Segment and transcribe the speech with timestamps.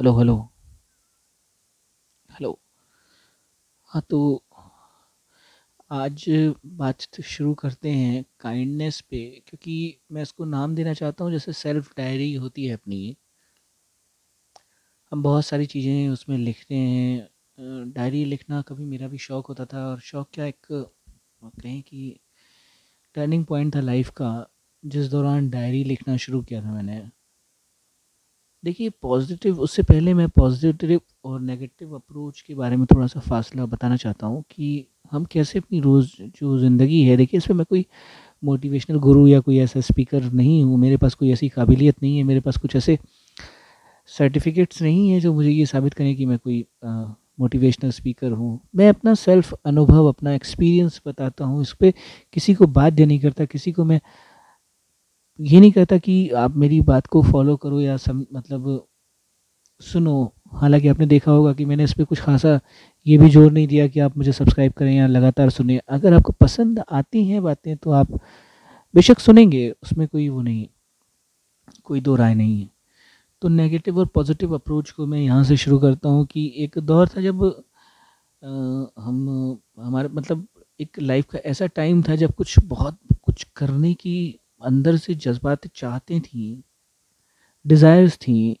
[0.00, 0.36] Hello hello.
[2.30, 2.58] Hello.
[3.90, 4.18] हाँ तो
[5.90, 6.24] आज
[6.76, 11.92] बात शुरू करते हैं काइंडनेस पे, क्योंकि मैं इसको नाम देना चाहता हूँ, जैसे सेल्फ
[11.96, 13.16] डायरी होती है अपनी।
[15.12, 19.86] हम बहुत सारी चीज़ें उसमें लिखते हैं। डायरी लिखना कभी मेरा भी शौक़ होता था,
[19.86, 22.18] और शौक़ क्या एक कहें कि
[23.16, 24.30] टर्निंग पॉइंट था लाइफ का,
[24.82, 27.00] जिस दौरान डायरी लिखना शुरू किया था मैंने।
[28.66, 33.66] देखिए पॉजिटिव उससे पहले मैं पॉजिटिव और नेगेटिव अप्रोच के बारे में थोड़ा सा फासला
[33.66, 37.84] बताना चाहता हूँ कि हम कैसे अपनी रोज़, जो ज़िंदगी है, देखिए, इसमें मैं कोई
[38.42, 42.22] मोटिवेशनल गुरु या कोई ऐसा स्पीकर नहीं हूँ। मेरे पास कोई ऐसी काबिलियत नहीं है,
[42.24, 42.98] मेरे पास कुछ ऐसे
[44.08, 46.64] सर्टिफिकेट्स नहीं है जो मुझे ये साबित करें कि मैं कोई
[47.40, 51.92] मोटिवेशनल स्पीकर हूँ। मैं अपना सेल्फ अनुभव अपना एक्सपीरियंस बताता हूँ, इस पर
[52.32, 54.00] किसी को बाध्य नहीं करता, किसी को मैं
[55.38, 58.86] ये नहीं कहता कि आप मेरी बात को फॉलो करो या सम मतलब
[59.80, 62.58] सुनो। हालाँकि आपने देखा होगा कि मैंने इस पर कुछ खासा
[63.06, 66.32] ये भी ज़ोर नहीं दिया कि आप मुझे सब्सक्राइब करें या लगातार सुने। अगर आपको
[66.40, 68.12] पसंद आती हैं बातें तो आप
[68.94, 70.66] बेशक सुनेंगे उसमें कोई वो नहीं
[71.84, 72.68] कोई दो राय नहीं है।
[73.42, 77.08] तो नेगेटिव और पॉजिटिव अप्रोच को मैं यहाँ से शुरू करता हूँ कि एक दौर
[77.08, 78.48] था जब आ,
[79.02, 80.46] हम हमारे मतलब
[80.80, 85.66] एक लाइफ का ऐसा टाइम था जब कुछ बहुत कुछ करने की अंदर से जज्बात
[85.68, 86.62] चाहते थी
[87.64, 88.56] डिज़ायर्स थी,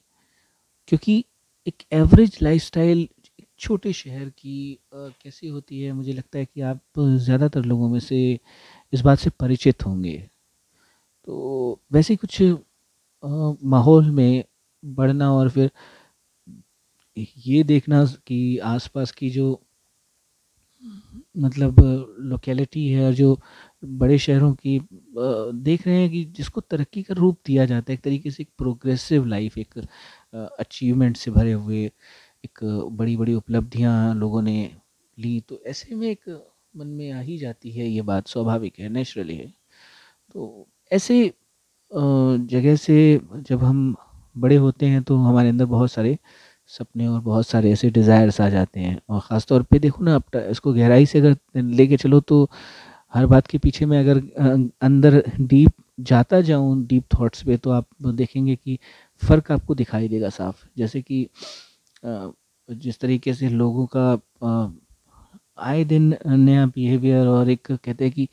[0.88, 1.24] क्योंकि
[1.66, 2.98] एक एवरेज लाइफस्टाइल
[3.40, 8.00] एक छोटे शहर की कैसी होती है, मुझे लगता है कि आप ज़्यादातर लोगों में
[8.00, 8.18] से
[8.92, 10.16] इस बात से परिचित होंगे।
[11.28, 12.42] तो वैसे कुछ
[13.64, 14.44] माहौल में
[14.82, 15.70] बढ़ना और फिर
[17.46, 19.60] ये देखना कि आसपास की जो
[21.36, 21.76] मतलब
[22.20, 23.38] लोकेलिटी है और जो
[23.88, 28.02] बड़े शहरों की देख रहे हैं कि जिसको तरक्की का रूप दिया जाता है, एक
[28.04, 29.78] तरीके से एक प्रोग्रेसिव लाइफ एक
[30.34, 31.84] अचीवमेंट से भरे हुए,
[32.44, 32.58] एक
[32.92, 34.70] बड़ी बड़ी उपलब्धियाँ लोगों ने
[35.18, 36.28] ली। तो ऐसे में एक
[36.74, 39.52] मन में आ ही जाती है ये बात, स्वाभाविक है नेचुरली है।
[40.34, 41.32] तो ऐसे
[41.90, 43.94] जगह से जब हम
[44.36, 46.16] बड़े होते हैं तो हमारे अंदर बहुत सारे
[46.70, 50.14] सपने और बहुत सारे ऐसे डिज़ायर्स आ जाते हैं। और ख़ास तौर पे देखो ना
[50.14, 52.48] आप इसको गहराई से अगर लेके चलो तो
[53.12, 54.18] हर बात के पीछे मैं अगर
[54.82, 58.78] अंदर डीप जाता जाऊँ, डीप थॉट्स पे तो आप देखेंगे कि
[59.22, 61.26] फ़र्क आपको दिखाई देगा साफ़। जैसे कि
[62.68, 64.72] जिस तरीके से लोगों का
[65.58, 68.28] आए दिन नया बिहेवियर और एक कहते हैं कि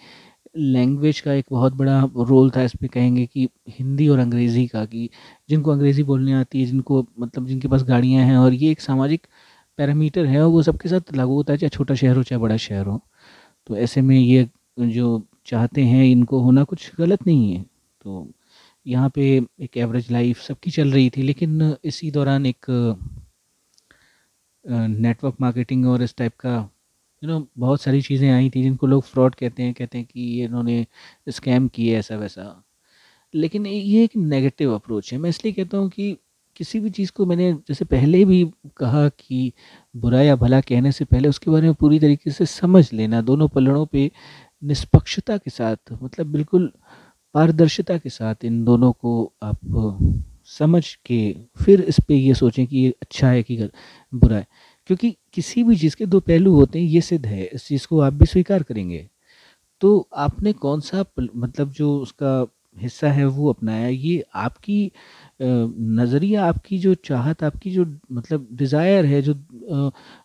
[0.57, 4.83] लैंग्वेज का एक बहुत बड़ा रोल था, इस पर कहेंगे कि हिंदी और अंग्रेज़ी का,
[4.85, 5.09] कि
[5.49, 9.27] जिनको अंग्रेज़ी बोलने आती है, जिनको मतलब जिनके पास गाड़ियाँ हैं, और ये एक सामाजिक
[9.79, 12.57] पैरामीटर है और वो सबके साथ लागू होता है चाहे छोटा शहर हो, चाहे बड़ा
[12.57, 12.99] शहर हो।
[13.69, 14.47] तो ऐसे में ये
[14.77, 17.61] जो चाहते हैं इनको होना कुछ गलत नहीं है।
[18.01, 18.27] तो
[18.85, 19.25] यहाँ पे
[19.61, 22.65] एक एवरेज लाइफ सबकी चल रही थी, लेकिन इसी दौरान एक
[24.65, 26.55] नेटवर्क मार्केटिंग और इस टाइप का
[27.21, 30.21] यू नो बहुत सारी चीज़ें आई थी जिनको लोग फ्रॉड कहते हैं कहते हैं कि
[30.21, 30.85] ये इन्होंने
[31.29, 32.63] स्कैम किए ऐसा वैसा।
[33.33, 36.17] लेकिन ये एक नेगेटिव अप्रोच है। मैं इसलिए कहता हूँ कि
[36.55, 38.43] किसी भी चीज़ को मैंने जैसे पहले भी
[38.77, 39.51] कहा कि
[39.95, 43.47] बुरा या भला कहने से पहले उसके बारे में पूरी तरीके से समझ लेना, दोनों
[43.47, 44.09] पलड़ों पे
[44.63, 46.71] निष्पक्षता के साथ मतलब बिल्कुल
[47.35, 49.59] पारदर्शिता के साथ इन दोनों को आप
[50.49, 53.69] समझ के फिर इस पे ये सोचें कि ये अच्छा है कि
[54.13, 54.47] बुरा है।
[54.87, 57.99] क्योंकि किसी भी चीज़ के दो पहलू होते हैं, ये सिद्ध है, इस चीज़ को
[57.99, 59.07] आप भी स्वीकार करेंगे।
[59.81, 62.45] तो आपने कौन सा मतलब जो उसका
[62.77, 64.91] हिस्सा है वो अपनाया, ये आपकी
[65.41, 69.33] नज़रिया, आपकी जो चाहत, आपकी जो मतलब डिज़ायर है, जो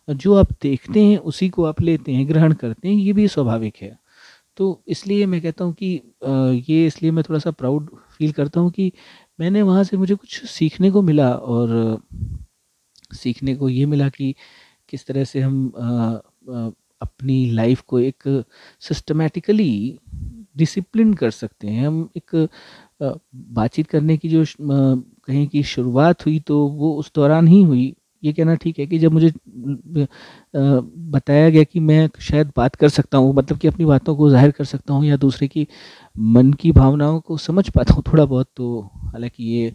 [0.09, 3.75] जो आप देखते हैं, उसी को आप लेते हैं, ग्रहण करते हैं, ये भी स्वाभाविक
[3.81, 3.98] है।
[4.59, 5.87] तो इसलिए मैं कहता हूँ कि
[6.71, 8.91] ये इसलिए मैं थोड़ा सा प्राउड फील करता हूँ कि
[9.39, 12.01] मैंने वहाँ से मुझे कुछ सीखने को मिला और
[13.13, 14.33] सीखने को ये मिला कि
[14.89, 15.71] किस तरह से हम
[17.01, 18.23] अपनी लाइफ को एक
[18.81, 19.99] सिस्टमेटिकली
[20.57, 22.49] डिसिप्लिन कर सकते हैं। हम एक
[23.01, 27.93] बातचीत करने की जो कहीं की शुरुआत हुई तो वो उस दौरान ही हुई।
[28.23, 29.31] ये कहना ठीक है कि जब मुझे
[30.55, 34.51] बताया गया कि मैं शायद बात कर सकता हूँ मतलब कि अपनी बातों को ज़ाहिर
[34.51, 35.67] कर सकता हूँ या दूसरे की
[36.17, 39.69] मन की भावनाओं को समझ पाता हूँ थोड़ा बहुत तो हालाँकि ये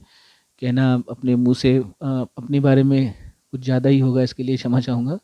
[0.62, 3.14] कहना अपने मुँह से अपने बारे में
[3.52, 5.18] कुछ ज़्यादा ही होगा, इसके लिए क्षमा चाहूँगा।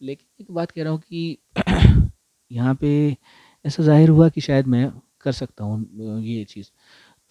[0.00, 1.38] लेकिन एक बात कह रहा हूँ कि
[2.50, 3.16] यहाँ पे
[3.64, 4.90] ऐसा ज़ाहिर हुआ कि शायद मैं
[5.22, 6.70] कर सकता हूँ ये चीज़।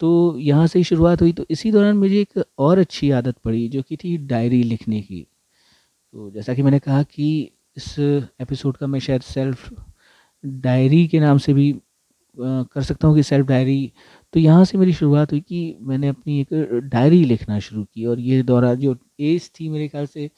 [0.01, 3.68] तो यहाँ से ही शुरुआत हुई तो इसी दौरान मुझे एक और अच्छी आदत पड़ी,
[3.69, 5.25] जो कि थी डायरी लिखने की।
[6.13, 7.27] तो जैसा कि मैंने कहा कि
[7.77, 9.69] इस एपिसोड का मैं शायद सेल्फ
[10.44, 11.71] डायरी के नाम से भी
[12.38, 13.91] कर सकता हूँ कि सेल्फ डायरी
[14.33, 18.19] तो यहाँ से मेरी शुरुआत हुई कि मैंने अपनी एक डायरी लिखना शुरू की और
[18.19, 20.29] ये दौरान जो एज थी मेरे ख्याल से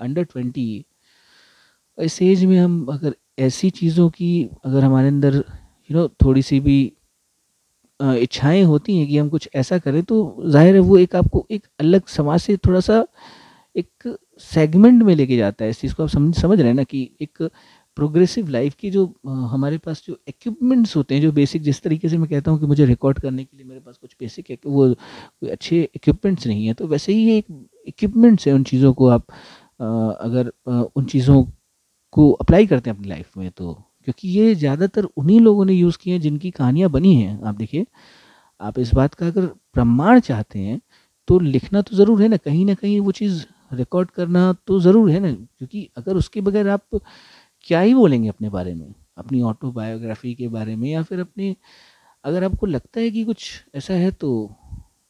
[0.00, 0.84] अंडर ट्वेंटी
[1.98, 4.30] इस एज में हम अगर ऐसी चीज़ों की
[4.64, 5.34] अगर हमारे अंदर
[5.90, 6.80] यू नो थोड़ी सी भी
[8.00, 11.66] इच्छाएँ होती हैं कि हम कुछ ऐसा करें तो ज़ाहिर है वो एक आपको एक
[11.80, 13.04] अलग समाज से थोड़ा सा
[13.76, 16.82] एक सेगमेंट में लेके जाता है, इस चीज़ को आप समझ समझ रहे हैं ना
[16.84, 17.42] कि एक
[17.96, 22.18] प्रोग्रेसिव लाइफ की जो हमारे पास जो इक्विपमेंट्स होते हैं, जो बेसिक जिस तरीके से
[22.18, 24.88] मैं कहता हूँ कि मुझे रिकॉर्ड करने के लिए मेरे पास कुछ बेसिक है, वो
[24.94, 27.46] कोई अच्छे इक्विपमेंट्स नहीं है तो वैसे ही ये एक
[27.88, 29.26] इक्विपमेंट्स है उन चीज़ों को आप
[29.80, 30.52] अगर
[30.96, 31.44] उन चीज़ों
[32.12, 33.72] को अप्लाई करते हैं अपनी लाइफ में तो
[34.04, 37.86] क्योंकि ये ज़्यादातर उन्हीं लोगों ने यूज़ किए हैं जिनकी कहानियाँ बनी हैं। आप देखिए,
[38.60, 40.80] आप इस बात का अगर प्रमाण चाहते हैं
[41.28, 45.10] तो लिखना तो ज़रूर है ना, कहीं ना कहीं वो चीज़ रिकॉर्ड करना तो ज़रूर
[45.10, 47.00] है ना, क्योंकि अगर उसके बगैर आप
[47.66, 48.94] क्या ही बोलेंगे अपने बारे में?
[49.18, 51.56] अपनी ऑटोबायोग्राफी के बारे में या फिर अपनी,
[52.24, 54.30] अगर आपको लगता है कि कुछ ऐसा है तो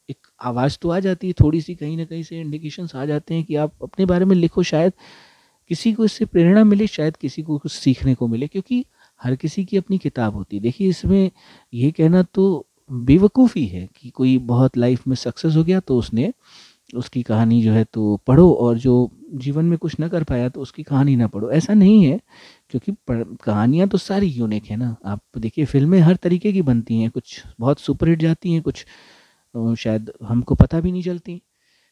[0.09, 3.33] एक आवाज़ तो आ जाती है थोड़ी सी कहीं ना कहीं से इंडिकेशंस आ जाते
[3.33, 4.93] हैं कि आप अपने बारे में लिखो, शायद
[5.69, 8.85] किसी को इससे प्रेरणा मिले, शायद किसी को कुछ सीखने को मिले, क्योंकि
[9.21, 11.31] हर किसी की अपनी किताब होती है। देखिए, इसमें
[11.73, 16.31] ये कहना तो बेवकूफ़ी है कि कोई बहुत लाइफ में सक्सेस हो गया तो उसने
[16.89, 20.61] उसकी कहानी जो है तो पढ़ो और जो जीवन में कुछ ना कर पाया तो
[20.61, 22.19] उसकी कहानी ना पढ़ो। ऐसा नहीं है
[22.69, 22.95] क्योंकि
[23.43, 27.43] कहानियाँ तो सारी यूनिक है ना। आप देखिए फ़िल्में हर तरीके की बनती हैं। कुछ
[27.59, 28.85] बहुत सुपरहिट जाती हैं कुछ
[29.77, 31.41] शायद हमको पता भी नहीं चलती।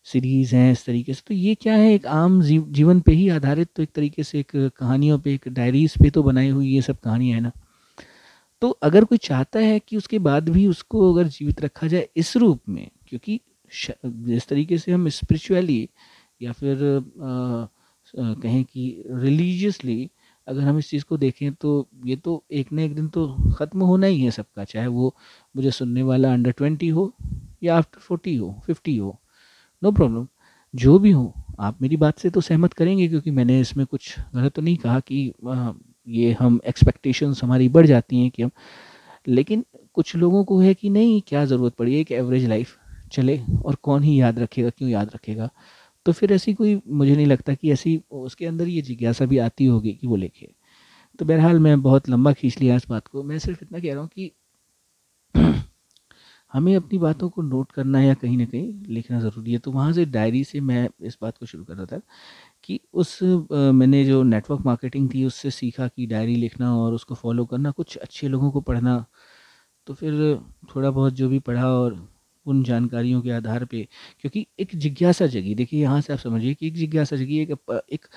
[0.08, 1.94] सीरीज़ हैं इस तरीके से। तो ये क्या है?
[1.94, 5.48] एक आम जीव, जीवन पे ही आधारित तो एक तरीके से एक कहानियों पे एक
[5.50, 7.52] डायरीज पे तो बनाई हुई ये सब कहानियाँ है ना।
[8.62, 12.36] तो अगर कोई चाहता है कि उसके बाद भी उसको अगर जीवित रखा जाए इस
[12.38, 13.40] रूप में क्योंकि
[14.06, 15.88] जिस तरीके से हम स्पिरिचुअली
[16.42, 16.84] या फिर
[17.22, 17.68] आ,
[18.14, 20.10] कहें कि रिलीजियसली
[20.48, 23.28] अगर हम इस चीज़ को देखें तो ये तो एक न एक दिन तो
[23.58, 25.16] ख़त्म होना ही है सबका चाहे वो
[25.56, 27.12] मुझे सुनने वाला अंडर ट्वेंटी हो
[27.64, 29.18] या आफ्टर फोर्टी हो फिफ्टी हो
[29.82, 30.28] नो प्रॉब्लम
[30.74, 34.54] जो भी हो आप मेरी बात से तो सहमत करेंगे क्योंकि मैंने इसमें कुछ गलत
[34.54, 35.32] तो नहीं कहा कि
[36.08, 38.52] ये हम एक्सपेक्टेशंस हमारी बढ़ जाती हैं कि हम
[39.28, 42.78] लेकिन कुछ लोगों को है कि नहीं क्या ज़रूरत पड़ी एक एवरेज लाइफ
[43.16, 45.50] चले और कौन ही याद रखेगा, क्यों याद रखेगा?
[46.06, 49.66] तो फिर ऐसी कोई, मुझे नहीं लगता कि ऐसी उसके अंदर ये जिज्ञासा भी आती
[49.66, 50.54] होगी कि वो लिखे।
[51.20, 54.02] तो बहरहाल मैं बहुत लंबा खींच लिया इस बात को। मैं सिर्फ़ इतना कह रहा
[54.02, 54.32] हूँ कि
[56.54, 59.94] हमें अपनी बातों को नोट करना या कहीं ना कहीं लिखना ज़रूरी है। तो वहाँ
[59.94, 62.02] से डायरी से मैं इस बात को शुरू कर रहा था
[62.64, 63.20] कि उस
[63.54, 67.98] मैंने जो नेटवर्क मार्केटिंग थी, उससे सीखा कि डायरी लिखना और उसको फॉलो करना, कुछ
[67.98, 69.06] अच्छे लोगों को पढ़ना।
[69.88, 70.14] तो फिर
[70.76, 71.96] थोड़ा बहुत जो भी पढ़ा और
[72.46, 73.88] उन जानकारियों के आधार पे,
[74.22, 77.52] क्योंकि एक जिज्ञासा जगी। देखिए, यहाँ से आप समझिए कि एक जिज्ञासा जगी, एक
[77.92, 78.08] एक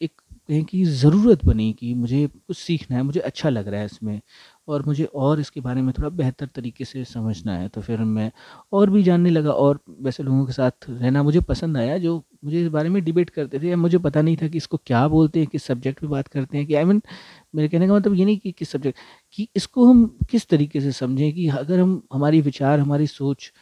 [0.00, 0.12] एक
[0.48, 4.20] कहें कि ज़रूरत बनी कि मुझे कुछ सीखना है, मुझे अच्छा लग रहा है इसमें।
[4.68, 8.30] और मुझे और इसके बारे में थोड़ा बेहतर तरीके से समझना है। तो फिर मैं
[8.72, 12.62] और भी जानने लगा और वैसे लोगों के साथ रहना मुझे पसंद आया जो मुझे
[12.62, 15.48] इस बारे में डिबेट करते थे। मुझे पता नहीं था कि इसको क्या बोलते हैं
[15.48, 17.08] किस सब्जेक्ट पे बात करते हैं कि आई I मीन mean,
[17.54, 18.98] मेरे कहने का मतलब ये नहीं कि किस सब्जेक्ट
[19.32, 23.52] कि इसको हम किस तरीके से समझें कि अगर हम हमारी विचार हमारी सोच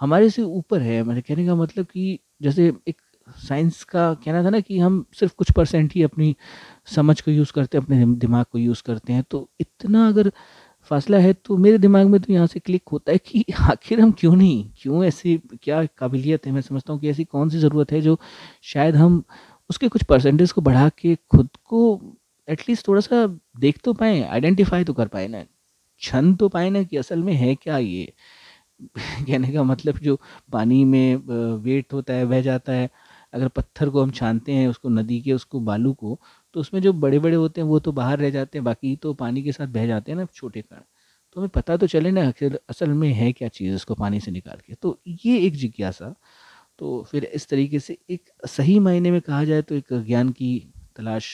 [0.00, 3.00] हमारे से ऊपर है। मेरे कहने का मतलब कि जैसे एक
[3.38, 6.34] साइंस का कहना था ना कि हम सिर्फ़ कुछ परसेंट ही अपनी
[6.88, 10.32] समझ को यूज़ करते हैं, अपने दिमाग को यूज़ करते हैं। तो इतना अगर
[10.90, 14.12] फासला है तो मेरे दिमाग में तो यहाँ से क्लिक होता है कि आखिर हम
[14.12, 14.64] क्यों नहीं?
[14.78, 16.52] क्यों ऐसी, क्या काबिलियत है?
[16.52, 18.18] मैं समझता हूँ कि ऐसी कौन सी ज़रूरत है जो
[18.64, 19.22] शायद हम
[19.70, 21.82] उसके कुछ परसेंटेज को बढ़ा के खुद को
[22.48, 23.26] एटलीस्ट थोड़ा सा
[23.60, 25.44] देख तो पाए आइडेंटिफाई तो कर पाए ना।
[26.02, 28.12] छन तो पाए ना कि असल में है क्या ये?
[29.26, 30.16] कहने का मतलब जो
[30.52, 31.16] पानी में
[31.64, 32.88] वेट होता है, बह जाता है।
[33.32, 36.18] अगर पत्थर को हम छानते हैं उसको नदी के, उसको बालू को
[36.54, 39.14] तो उसमें जो बड़े बड़े होते हैं, वो तो बाहर रह जाते हैं, बाकी तो
[39.14, 40.80] पानी के साथ बह जाते हैं ना छोटे कण
[41.36, 42.32] तो हमें पता तो चले ना
[42.70, 46.14] असल में है क्या चीज़ उसको पानी से निकाल के। तो ये एक जिज्ञासा।
[46.78, 50.50] तो फिर इस तरीके से एक सही मायने में कहा जाए तो एक ज्ञान की
[50.96, 51.26] तलाश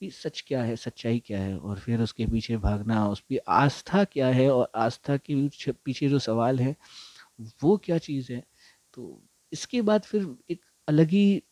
[0.00, 4.04] कि सच क्या है, सच्चाई क्या है, और फिर उसके पीछे भागना, उस पर आस्था
[4.04, 6.74] क्या है, और आस्था के पीछे जो सवाल है,
[7.62, 8.42] वो क्या चीज़ है?
[8.94, 11.42] तो इसके बाद फिर एक अलग ही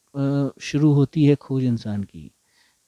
[0.63, 2.31] शुरू होती है खोज इंसान की।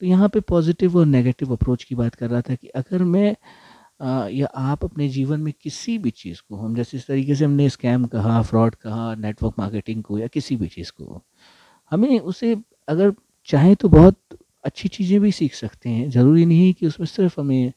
[0.02, 3.36] तो यहाँ पे पॉजिटिव और नेगेटिव अप्रोच की बात कर रहा था कि अगर मैं
[4.02, 7.44] आ, या आप अपने जीवन में किसी भी चीज़ को हम जैसे इस तरीके से
[7.44, 11.22] हमने स्कैम कहा फ्रॉड कहा नेटवर्क मार्केटिंग को या किसी भी चीज़ को
[11.92, 12.56] हमें उसे
[12.88, 13.14] अगर
[13.48, 14.18] चाहें तो बहुत
[14.64, 17.72] अच्छी चीज़ें भी सीख सकते हैं। ज़रूरी नहीं कि उसमें सिर्फ़ हमें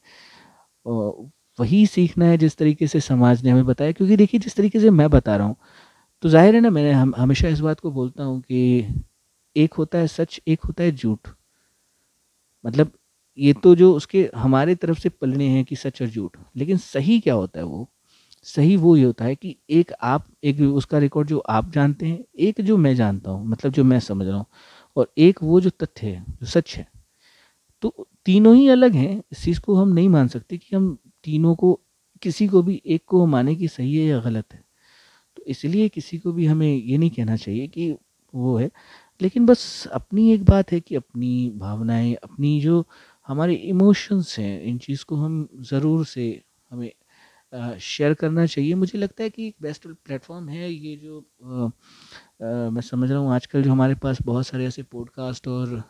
[1.58, 4.90] वही सीखना है जिस तरीके से समाज ने हमें बताया। क्योंकि देखिए जिस तरीके से
[4.92, 5.56] मैं बता रहा हूँ
[6.22, 9.04] तो ज़ाहिर है ना, मैंने हम, हमेशा इस बात को बोलता हूँ कि
[9.56, 11.28] एक होता है सच, एक होता है झूठ।
[12.64, 12.92] मतलब
[13.38, 17.18] ये तो जो उसके हमारे तरफ़ से पलने हैं कि सच और झूठ, लेकिन सही
[17.20, 17.88] क्या होता है वो?
[18.46, 22.24] सही वो ही होता है कि एक आप, एक उसका रिकॉर्ड जो आप जानते हैं,
[22.38, 24.46] एक जो मैं जानता हूँ मतलब जो मैं समझ रहा हूँ,
[24.96, 26.86] और एक वो जो तथ्य है, जो सच है।
[27.82, 31.54] तो तीनों ही अलग हैं, इस चीज़ को हम नहीं मान सकते कि हम तीनों
[31.56, 31.80] को,
[32.22, 34.64] किसी को भी एक को माने कि सही है या गलत है।
[35.48, 37.92] इसलिए किसी को भी हमें ये नहीं कहना चाहिए कि
[38.34, 38.70] वो है।
[39.20, 42.84] लेकिन बस अपनी एक बात है कि अपनी भावनाएँ अपनी जो
[43.28, 46.30] हमारे इमोशंस हैं इन चीज़ को हम ज़रूर से
[46.70, 46.90] हमें
[47.80, 52.70] शेयर करना चाहिए। मुझे लगता है कि एक बेस्ट प्लेटफॉर्म है ये जो आ, आ,
[52.70, 55.82] मैं समझ रहा हूँ आजकल जो हमारे पास बहुत सारे ऐसे पॉडकास्ट और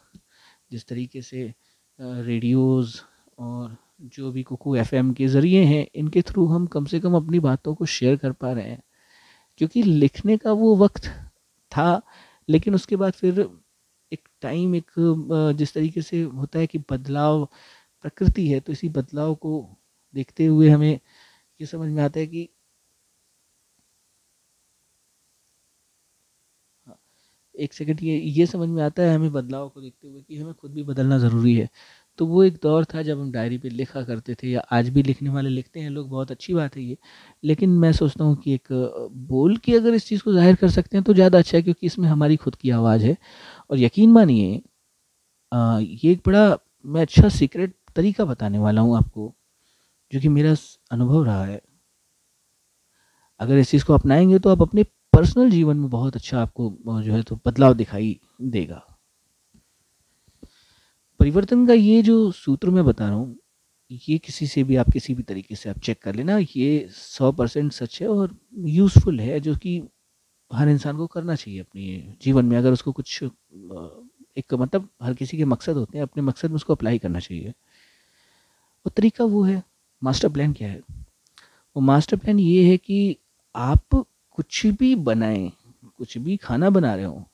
[0.73, 1.53] जिस तरीके से
[1.99, 3.01] रेडियोज़
[3.39, 3.77] और
[4.17, 7.75] जो भी कुकू एफएम के ज़रिए हैं इनके थ्रू हम कम से कम अपनी बातों
[7.75, 8.83] को शेयर कर पा रहे हैं।
[9.59, 11.07] क्योंकि लिखने का वो वक्त
[11.73, 12.03] था
[12.49, 13.41] लेकिन उसके बाद फिर
[14.13, 14.91] एक टाइम एक
[15.59, 17.45] जिस तरीके से होता है कि बदलाव
[18.05, 19.55] प्रकृति है तो इसी बदलाव को
[20.15, 20.91] देखते हुए हमें
[21.61, 22.49] ये समझ में आता है कि
[26.87, 26.99] हाँ,
[27.55, 30.55] एक सेकंड ये ये समझ में आता है हमें बदलाव को देखते हुए कि हमें
[30.55, 31.69] खुद भी बदलना ज़रूरी है।
[32.19, 35.03] तो वो एक दौर था जब हम डायरी पे लिखा करते थे या आज भी
[35.03, 36.97] लिखने वाले लिखते हैं, लोग बहुत अच्छी बात है ये।
[37.43, 38.69] लेकिन मैं सोचता हूँ कि एक
[39.29, 41.87] बोल के अगर इस चीज़ को ज़ाहिर कर सकते हैं तो ज़्यादा अच्छा है क्योंकि
[41.87, 43.17] इसमें हमारी खुद की आवाज़ है।
[43.71, 44.63] और यकीन मानिए
[45.53, 49.35] ये एक बड़ा, मैं अच्छा सीक्रेट तरीका बताने वाला हूँ आपको,
[50.13, 50.55] जो कि मेरा
[50.93, 51.61] अनुभव रहा है।
[53.41, 54.83] अगर इस चीज़ को अपनाएँगे तो आप अपने
[55.13, 56.71] पर्सनल जीवन में बहुत अच्छा आपको
[57.03, 58.83] जो है तो बदलाव दिखाई देगा।
[61.21, 63.37] परिवर्तन का ये जो सूत्र मैं बता रहा हूँ,
[64.09, 67.31] ये किसी से भी, आप किसी भी तरीके से आप चेक कर लेना, ये सौ
[67.33, 69.83] परसेंट सच है और यूज़फुल है, जो कि
[70.51, 75.37] हर इंसान को करना चाहिए अपने जीवन में। अगर उसको कुछ एक मतलब हर किसी
[75.37, 77.53] के मकसद होते हैं, अपने मकसद में उसको अप्लाई करना चाहिए।
[78.87, 79.63] और तरीका वो है
[80.03, 80.81] मास्टर प्लान क्या है?
[81.77, 83.17] वो मास्टर प्लान ये है कि
[83.55, 85.51] आप कुछ भी बनाएँ,
[85.99, 87.25] कुछ भी खाना बना रहे हो,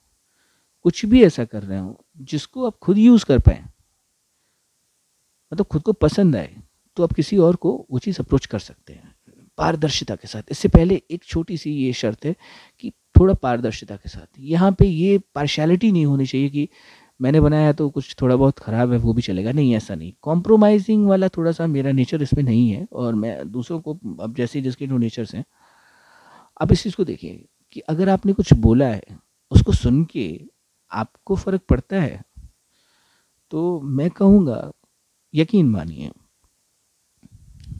[0.84, 3.64] कुछ भी ऐसा कर रहे हो, जिसको आप खुद यूज़ कर पाएँ
[5.54, 6.54] मतलब खुद को पसंद आए
[6.96, 9.14] तो आप किसी और को वो चीज़ अप्रोच कर सकते हैं,
[9.58, 12.34] पारदर्शिता के साथ। इससे पहले एक छोटी सी ये शर्त है
[12.80, 16.68] कि थोड़ा पारदर्शिता के साथ। यहाँ पे ये पार्शलिटी नहीं होनी चाहिए कि
[17.20, 21.06] मैंने बनाया तो कुछ थोड़ा बहुत ख़राब है, वो भी चलेगा। नहीं, ऐसा नहीं। कॉम्प्रोमाइजिंग
[21.08, 24.86] वाला थोड़ा सा मेरा नेचर इसमें नहीं है और मैं दूसरों को, अब जैसे जिसके
[24.86, 25.44] जो नेचर्स हैं,
[26.60, 29.02] आप इस चीज़ को देखिए कि अगर आपने कुछ बोला है,
[29.52, 30.28] उसको सुन के
[30.92, 32.22] आपको फ़र्क पड़ता है
[33.52, 34.70] तो मैं कहूँगा
[35.34, 36.10] यकीन मानिए,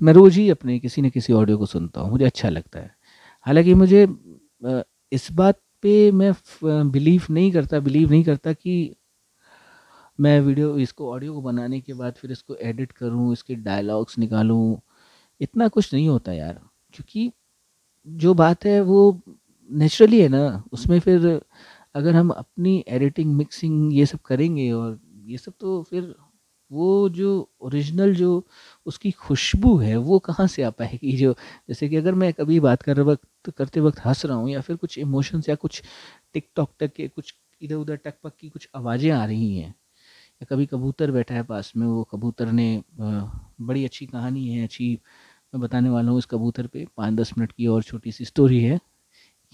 [0.02, 2.90] मैं रोज़ ही अपने किसी न किसी ऑडियो को सुनता हूँ, मुझे अच्छा लगता है।
[3.46, 4.06] हालाँकि मुझे
[5.12, 6.32] इस बात पे मैं
[6.90, 8.94] बिलीव नहीं करता, बिलीव नहीं करता कि
[10.18, 14.78] मैं वीडियो, इसको ऑडियो को बनाने के बाद फिर इसको एडिट करूँ, इसके डायलॉग्स निकालूँ,
[15.40, 16.60] इतना कुछ नहीं होता यार।
[16.94, 17.30] क्योंकि
[18.06, 19.20] जो बात है वो
[19.70, 21.40] नेचुरली है ना, उसमें फिर
[21.94, 26.14] अगर हम अपनी एडिटिंग, मिक्सिंग ये सब करेंगे और ये सब तो फिर
[26.70, 27.30] वो जो
[27.60, 28.30] ओरिजिनल जो
[28.86, 31.16] उसकी खुशबू है, वो कहाँ से आ पाएगी?
[31.16, 31.32] जो
[31.68, 34.76] जैसे कि अगर मैं कभी बात कर वक्त, करते वक्त हंस रहा हूँ या फिर
[34.76, 35.82] कुछ इमोशंस या कुछ
[36.34, 39.68] टिकटॉक टक के कुछ इधर उधर टक पक की कुछ आवाज़ें आ रही हैं,
[40.42, 44.98] या कभी कबूतर बैठा है पास में, वो कबूतर ने बड़ी अच्छी कहानी है, अच्छी,
[45.54, 48.62] मैं बताने वाला हूँ इस कबूतर पे पाँच दस मिनट की और छोटी सी स्टोरी
[48.62, 48.78] है।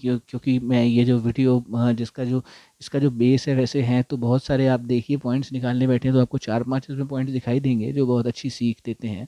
[0.01, 2.41] क्योंकि मैं ये जो वीडियो जिसका जो,
[2.81, 6.15] इसका जो बेस है वैसे हैं तो बहुत सारे आप देखिए पॉइंट्स निकालने बैठे हैं
[6.15, 9.27] तो आपको चार पाँच इसमें पॉइंट्स दिखाई देंगे, जो बहुत अच्छी सीख देते हैं।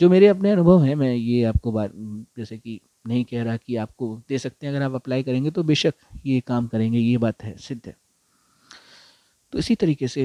[0.00, 1.92] जो मेरे अपने अनुभव हैं, मैं ये आपको बात
[2.38, 5.62] जैसे कि नहीं कह रहा कि आपको दे सकते हैं, अगर आप अप्लाई करेंगे तो
[5.62, 5.94] बेशक
[6.26, 7.96] ये काम करेंगे, ये बात है, सिद्ध है।
[9.52, 10.22] तो इसी तरीके से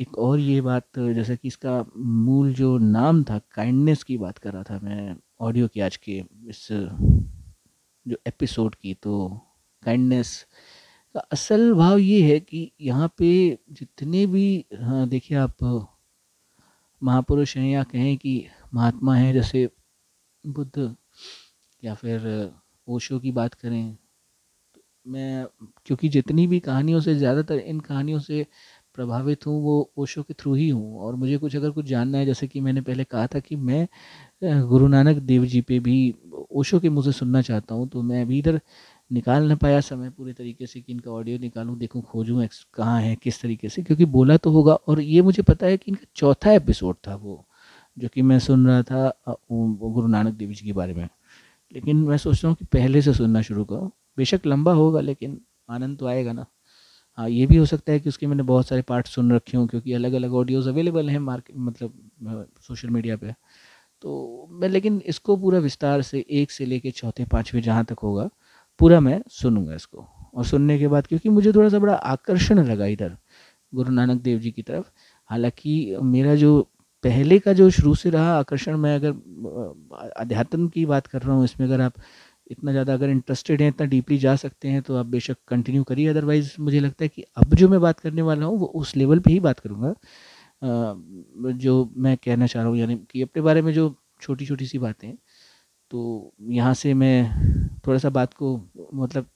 [0.00, 4.52] एक और ये बात, जैसे कि इसका मूल जो नाम था काइंडनेस की बात कर
[4.52, 6.66] रहा था मैं ऑडियो की आज के इस
[8.10, 9.28] जो एपिसोड की तो
[9.82, 10.34] काइंडनेस
[11.14, 13.28] का असल भाव ये है कि यहाँ पे
[13.72, 14.44] जितने भी
[14.80, 15.64] हाँ देखिए आप,
[17.02, 18.34] महापुरुष हैं या कहें कि
[18.74, 19.68] महात्मा हैं, जैसे
[20.44, 20.94] बुद्ध
[21.82, 22.28] या फिर
[22.88, 23.94] ओशो की बात करें
[24.74, 25.46] तो मैं,
[25.86, 28.46] क्योंकि जितनी भी कहानियों से, ज़्यादातर इन कहानियों से
[29.00, 32.26] प्रभावित हूँ, वो ओशो के थ्रू ही हूँ। और मुझे कुछ अगर कुछ जानना है,
[32.26, 33.86] जैसे कि मैंने पहले कहा था कि मैं
[34.68, 36.14] गुरु नानक देव जी पे भी
[36.52, 38.60] ओशो के मुँह से सुनना चाहता हूँ तो मैं अभी इधर
[39.10, 43.14] निकाल ना पाया समय पूरे तरीके से कि इनका ऑडियो निकालूं, देखूँ, खोजूं कहाँ है,
[43.16, 46.52] किस तरीके से, क्योंकि बोला तो होगा। और ये मुझे पता है कि इनका चौथा
[46.52, 47.44] एपिसोड था वो,
[47.96, 51.08] जो कि मैं सुन रहा था गुरु नानक देव जी के बारे में।
[51.72, 55.40] लेकिन मैं सोच रहा हूँ कि पहले से सुनना शुरू करूँ। बेशक लंबा होगा, लेकिन
[55.70, 56.46] आनंद तो आएगा ना।
[57.18, 59.66] हाँ ये भी हो सकता है कि उसके मैंने बहुत सारे पार्ट सुन रखे हों,
[59.66, 63.34] क्योंकि अलग अलग ऑडियोज़ अवेलेबल हैं मार्केट मतलब सोशल मीडिया पे।
[64.04, 68.28] तो मैं, लेकिन इसको पूरा विस्तार से एक से लेके चौथे, पाँचवें जहाँ तक होगा,
[68.80, 72.86] पूरा मैं सुनूँगा इसको। और सुनने के बाद, क्योंकि मुझे थोड़ा सा बड़ा आकर्षण लगा
[72.88, 73.16] इधर,
[73.72, 74.86] गुरु नानक देव जी की तरफ़।
[75.30, 76.60] हालाँकि मेरा जो
[77.04, 81.44] पहले का जो शुरू से रहा आकर्षण, मैं अगर अध्यात्म की बात कर रहा हूँ,
[81.44, 81.94] इसमें अगर आप
[82.50, 86.08] इतना ज़्यादा अगर इंटरेस्टेड हैं, इतना डीपली जा सकते हैं तो आप बेशक कंटिन्यू करिए।
[86.08, 89.20] अदरवाइज़ मुझे लगता है कि अब जो मैं बात करने वाला हूँ, वो उस लेवल
[89.20, 89.94] पे ही बात करूँगा।
[91.54, 94.78] जो मैं कहना चाह रहा हूँ, यानी कि अपने बारे में जो छोटी छोटी सी
[94.78, 95.12] बातें
[95.90, 98.56] तो यहाँ से मैं थोड़ा सा बात को
[98.94, 99.26] मतलब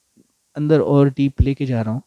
[0.56, 2.02] अंदर और डीप लेके जा रहा हूँ।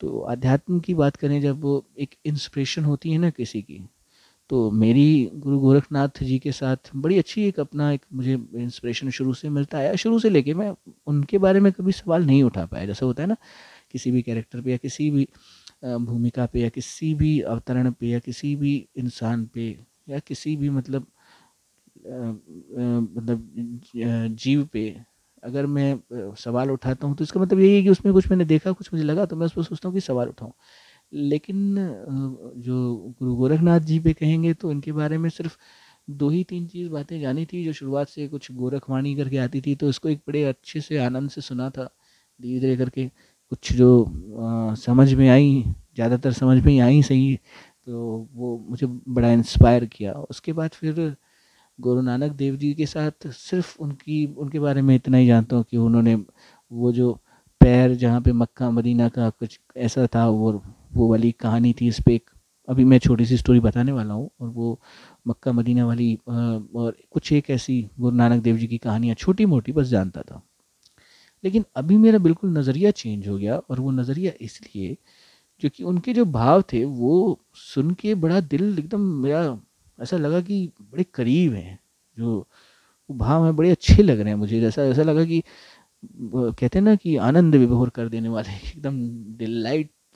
[0.00, 3.82] तो अध्यात्म की बात करें, जब एक इंस्पिरेशन होती है ना किसी की
[4.50, 5.04] तो मेरी
[5.36, 9.78] गुरु गोरखनाथ जी के साथ बड़ी अच्छी एक अपना एक मुझे इंस्पिरेशन शुरू से मिलता
[9.78, 10.72] आया। शुरू से लेके मैं
[11.08, 13.36] उनके बारे में कभी सवाल नहीं उठा पाया। जैसा होता है ना,
[13.92, 15.26] किसी भी कैरेक्टर पे या किसी भी
[15.84, 19.68] भूमिका पे या किसी भी अवतरण पे या किसी भी इंसान पे
[20.08, 21.06] या किसी भी मतलब
[22.06, 23.48] मतलब
[24.36, 24.88] जीव पे
[25.42, 28.72] अगर मैं सवाल उठाता हूँ तो इसका मतलब यही है कि उसमें कुछ मैंने देखा,
[28.72, 30.52] कुछ मुझे लगा तो मैं उस पर सोचता हूँ कि सवाल उठाऊँ।
[31.12, 31.76] लेकिन
[32.58, 35.56] जो गुरु गोरखनाथ जी पे कहेंगे तो इनके बारे में सिर्फ़
[36.08, 39.74] दो ही तीन चीज़ बातें जानी थी जो शुरुआत से कुछ गोरखवाणी करके आती थी
[39.76, 41.84] तो इसको एक बड़े अच्छे से आनंद से सुना था
[42.40, 43.06] धीरे धीरे करके।
[43.52, 44.04] कुछ जो
[44.40, 45.62] आ, समझ में आई
[45.94, 47.36] ज़्यादातर समझ में आई सही
[47.86, 51.16] तो वो मुझे बड़ा इंस्पायर किया। उसके बाद फिर
[51.78, 55.64] गुरु नानक देव जी के साथ सिर्फ़ उनकी उनके बारे में इतना ही जानता हूँ
[55.70, 56.14] कि उन्होंने
[56.72, 57.12] वो जो
[57.60, 60.52] पैर जहाँ पे मक्का मदीना का कुछ ऐसा था वो
[60.92, 62.30] वो वाली कहानी थी, इस पर एक,
[62.68, 64.80] अभी मैं छोटी सी स्टोरी बताने वाला हूँ, और वो
[65.28, 69.72] मक्का मदीना वाली और कुछ एक ऐसी गुरु नानक देव जी की कहानियाँ छोटी मोटी
[69.72, 70.42] बस जानता था।
[71.44, 74.96] लेकिन अभी मेरा बिल्कुल नज़रिया चेंज हो गया, और वो नज़रिया इसलिए
[75.62, 79.58] क्योंकि उनके जो भाव थे, वो सुन के बड़ा दिल एकदम मेरा
[79.98, 81.78] ऐसा लगा कि बड़े करीब हैं,
[82.16, 82.46] जो
[83.10, 85.42] भाव हैं, बड़े अच्छे लग रहे हैं मुझे। जैसा ऐसा लगा कि
[86.16, 89.00] कहते हैं ना कि आनंद विभोर कर देने वाले, एकदम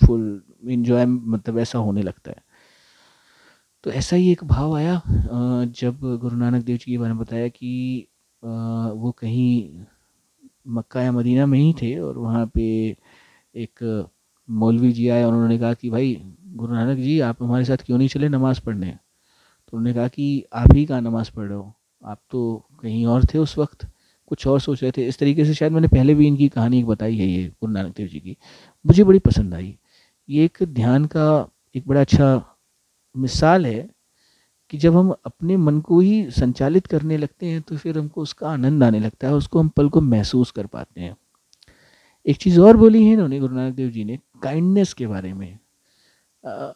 [0.08, 2.42] डिलाइटफुल इन्जॉय मतलब ऐसा होने लगता है।
[3.84, 5.00] तो ऐसा ही एक भाव आया
[5.78, 8.06] जब गुरु नानक देव जी के बारे में बताया कि
[8.42, 9.70] वो कहीं
[10.68, 12.64] मक्का या मदीना में ही थे और वहाँ पे
[13.56, 14.08] एक
[14.50, 17.98] मौलवी जी आए और उन्होंने कहा कि, भाई, गुरु नानक जी, आप हमारे साथ क्यों
[17.98, 18.90] नहीं चले नमाज़ पढ़ने?
[19.70, 21.72] तो उन्होंने कहा कि, आप ही कहाँ नमाज़ पढ़ रहे हो?
[22.04, 23.86] आप तो कहीं और थे उस वक्त,
[24.28, 26.86] कुछ और सोच रहे थे। इस तरीके से शायद मैंने पहले भी इनकी कहानी एक
[26.86, 28.36] बताई है ये गुरु नानक देव जी की।
[28.86, 29.78] मुझे बड़ी पसंद आई।
[30.28, 31.26] ये एक ध्यान का
[31.74, 32.56] एक बड़ा अच्छा
[33.14, 33.88] मिसाल है
[34.70, 38.48] कि जब हम अपने मन को ही संचालित करने लगते हैं तो फिर हमको उसका
[38.50, 41.16] आनंद आने लगता है उसको हम पल को महसूस कर पाते हैं।
[42.26, 45.58] एक चीज़ और बोली है इन्होंने गुरु नानक देव जी ने काइंडनेस के बारे में।
[46.44, 46.72] आ,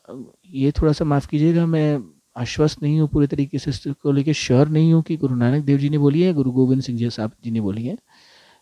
[0.47, 1.99] ये थोड़ा सा माफ़ कीजिएगा मैं
[2.37, 5.79] आश्वस्त नहीं हूँ पूरे तरीके से इसको लेकर श्योर नहीं हूँ कि गुरु नानक देव
[5.79, 7.97] जी ने बोली है गुरु गोविंद सिंह जी साहब जी ने बोली है।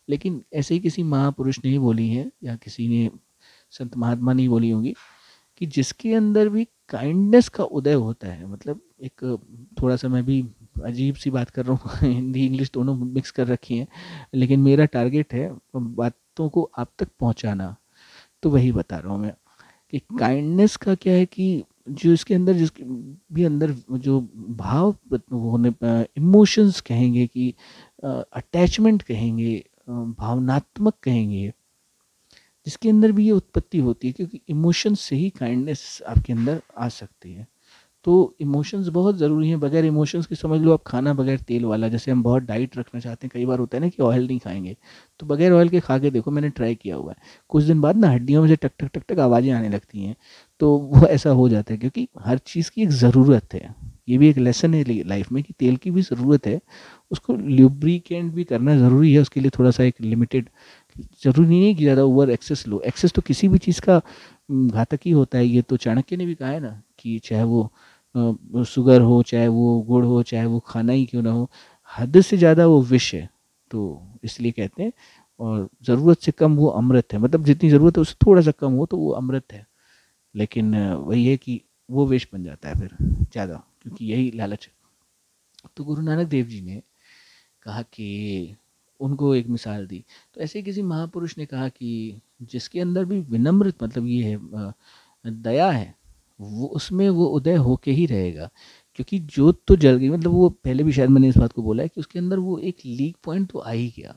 [0.08, 3.10] लेकिन ऐसे ही किसी महापुरुष ने ही बोली है या किसी ने
[3.78, 4.94] संत महात्मा नहीं बोली होंगी
[5.60, 9.24] कि जिसके अंदर भी काइंडनेस का उदय होता है मतलब एक
[9.82, 10.44] थोड़ा सा मैं भी
[10.84, 13.86] अजीब सी बात कर रहा हूँ हिंदी इंग्लिश दोनों मिक्स कर रखी हैं
[14.34, 17.74] लेकिन मेरा टारगेट है बातों को आप तक पहुँचाना।
[18.42, 19.32] तो वही बता रहा हूँ मैं
[19.92, 22.84] कि काइंडनेस का क्या है कि जो इसके अंदर जिसके
[23.34, 24.20] भी अंदर जो
[24.56, 24.96] भाव
[25.32, 25.72] होने
[26.18, 27.54] इमोशंस कहेंगे कि
[28.04, 31.52] अटैचमेंट कहेंगे भावनात्मक कहेंगे
[32.66, 36.88] जिसके अंदर भी ये उत्पत्ति होती है, क्योंकि इमोशन से ही काइंडनेस आपके अंदर आ
[36.88, 37.46] सकती है।
[38.06, 41.88] तो इमोशंस बहुत ज़रूरी हैं। बगैर इमोशंस की समझ लो आप खाना बगैर तेल वाला,
[41.88, 44.38] जैसे हम बहुत डाइट रखना चाहते हैं, कई बार होता है ना कि ऑयल नहीं
[44.38, 44.76] खाएँगे।
[45.20, 47.16] तो बगैर ऑयल के खा के देखो, मैंने ट्राई किया हुआ है।
[47.48, 50.16] कुछ दिन बाद ना हड्डियों में से टक टक टक टक आवाज़ें आने लगती हैं।
[50.60, 53.74] तो वो ऐसा हो जाता है, क्योंकि हर चीज़ की एक ज़रूरत है।
[54.08, 56.60] ये भी एक लेसन है लाइफ में कि तेल की भी ज़रूरत है।
[57.10, 60.48] उसको ल्यूब्रिकेंट भी करना ज़रूरी है। उसके लिए थोड़ा सा एक लिमिटेड
[61.22, 64.00] ज़रूरी नहीं कि ज़्यादा ओवर एक्सेस लो। एक्सेस तो किसी भी चीज़ का
[64.50, 68.64] घातक ही होता है। ये तो चाणक्य ने भी कहा है ना कि चाहे वो
[68.66, 71.48] शुगर हो, चाहे वो गुड़ हो, चाहे वो खाना ही क्यों ना हो,
[71.92, 73.28] हद से ज़्यादा वो विष है।
[73.70, 74.92] तो इसलिए कहते हैं,
[75.40, 78.72] और ज़रूरत से कम वो अमृत है। मतलब जितनी ज़रूरत है उससे थोड़ा सा कम
[78.72, 79.66] हो तो वो अमृत है।
[80.34, 85.68] लेकिन वही है कि वो विष बन जाता है फिर ज़्यादा, क्योंकि यही लालच है।
[85.76, 86.80] तो गुरु नानक देव जी ने
[87.62, 88.56] कहा कि
[89.00, 90.04] उनको एक मिसाल दी।
[90.34, 94.72] तो ऐसे किसी महापुरुष ने कहा कि जिसके अंदर भी विनम्र मतलब ये है
[95.24, 95.94] दया है,
[96.40, 98.48] वो उसमें वो उदय होके ही रहेगा।
[98.94, 101.82] क्योंकि जोत तो जल गई मतलब वो पहले भी शायद मैंने इस बात को बोला
[101.82, 104.14] है कि उसके अंदर वो एक लीक पॉइंट तो आ ही गया,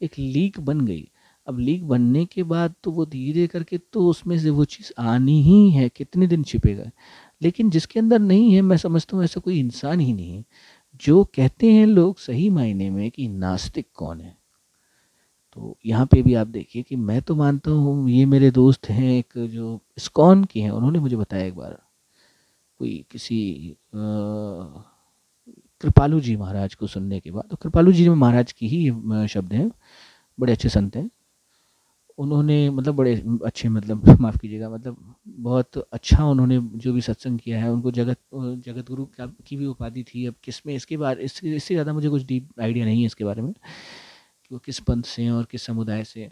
[0.00, 1.08] एक लीक बन गई।
[1.46, 5.40] अब लीक बनने के बाद तो वो धीरे करके तो उसमें से वो चीज़ आनी
[5.42, 6.90] ही है, कितने दिन छिपेगा।
[7.42, 10.44] लेकिन जिसके अंदर नहीं है, मैं समझता हूँ ऐसा कोई इंसान ही नहीं है।
[11.00, 14.36] जो कहते हैं लोग सही मायने में कि नास्तिक कौन है?
[15.56, 19.10] तो यहाँ पे भी आप देखिए कि मैं तो मानता हूँ ये मेरे दोस्त हैं,
[19.10, 21.78] एक जो स्कॉन के हैं, उन्होंने मुझे बताया एक बार।
[22.80, 23.76] कोई किसी
[25.82, 29.70] कृपालू जी महाराज को सुनने के बाद तो कृपालू जी महाराज की ही शब्द हैं,
[30.38, 31.08] बड़े अच्छे संत हैं।
[32.18, 33.14] उन्होंने मतलब बड़े
[33.46, 34.96] अच्छे मतलब माफ़ कीजिएगा मतलब
[35.40, 39.06] बहुत अच्छा उन्होंने जो भी सत्संग किया है, उनको जगत जगत गुरु
[39.46, 42.84] की भी उपाधि थी, अब किसमें, इसके बारे, इससे इससे ज़्यादा मुझे कुछ डीप आइडिया
[42.84, 46.30] नहीं है इसके बारे में, कि वो किस पंथ से हैं और किस समुदाय से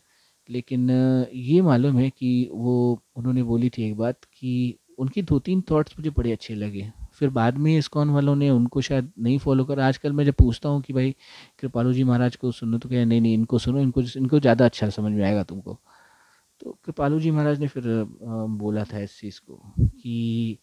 [0.49, 0.91] लेकिन
[1.35, 5.95] ये मालूम है कि वो, उन्होंने बोली थी एक बात कि उनकी दो तीन थॉट्स
[5.99, 9.81] मुझे बड़े अच्छे लगे। फिर बाद में इस्कॉन वालों ने उनको शायद नहीं फॉलो कर।
[9.81, 11.15] आजकल मैं जब पूछता हूँ कि भाई,
[11.61, 14.89] कृपालू जी महाराज को सुनो तो क्या नहीं नहीं, इनको सुनो, इनको इनको ज़्यादा अच्छा
[14.91, 15.79] समझ में आएगा तुमको।
[16.63, 17.85] तो कृपालू जी महाराज ने फिर
[18.59, 20.59] बोला था इस चीज़ को कि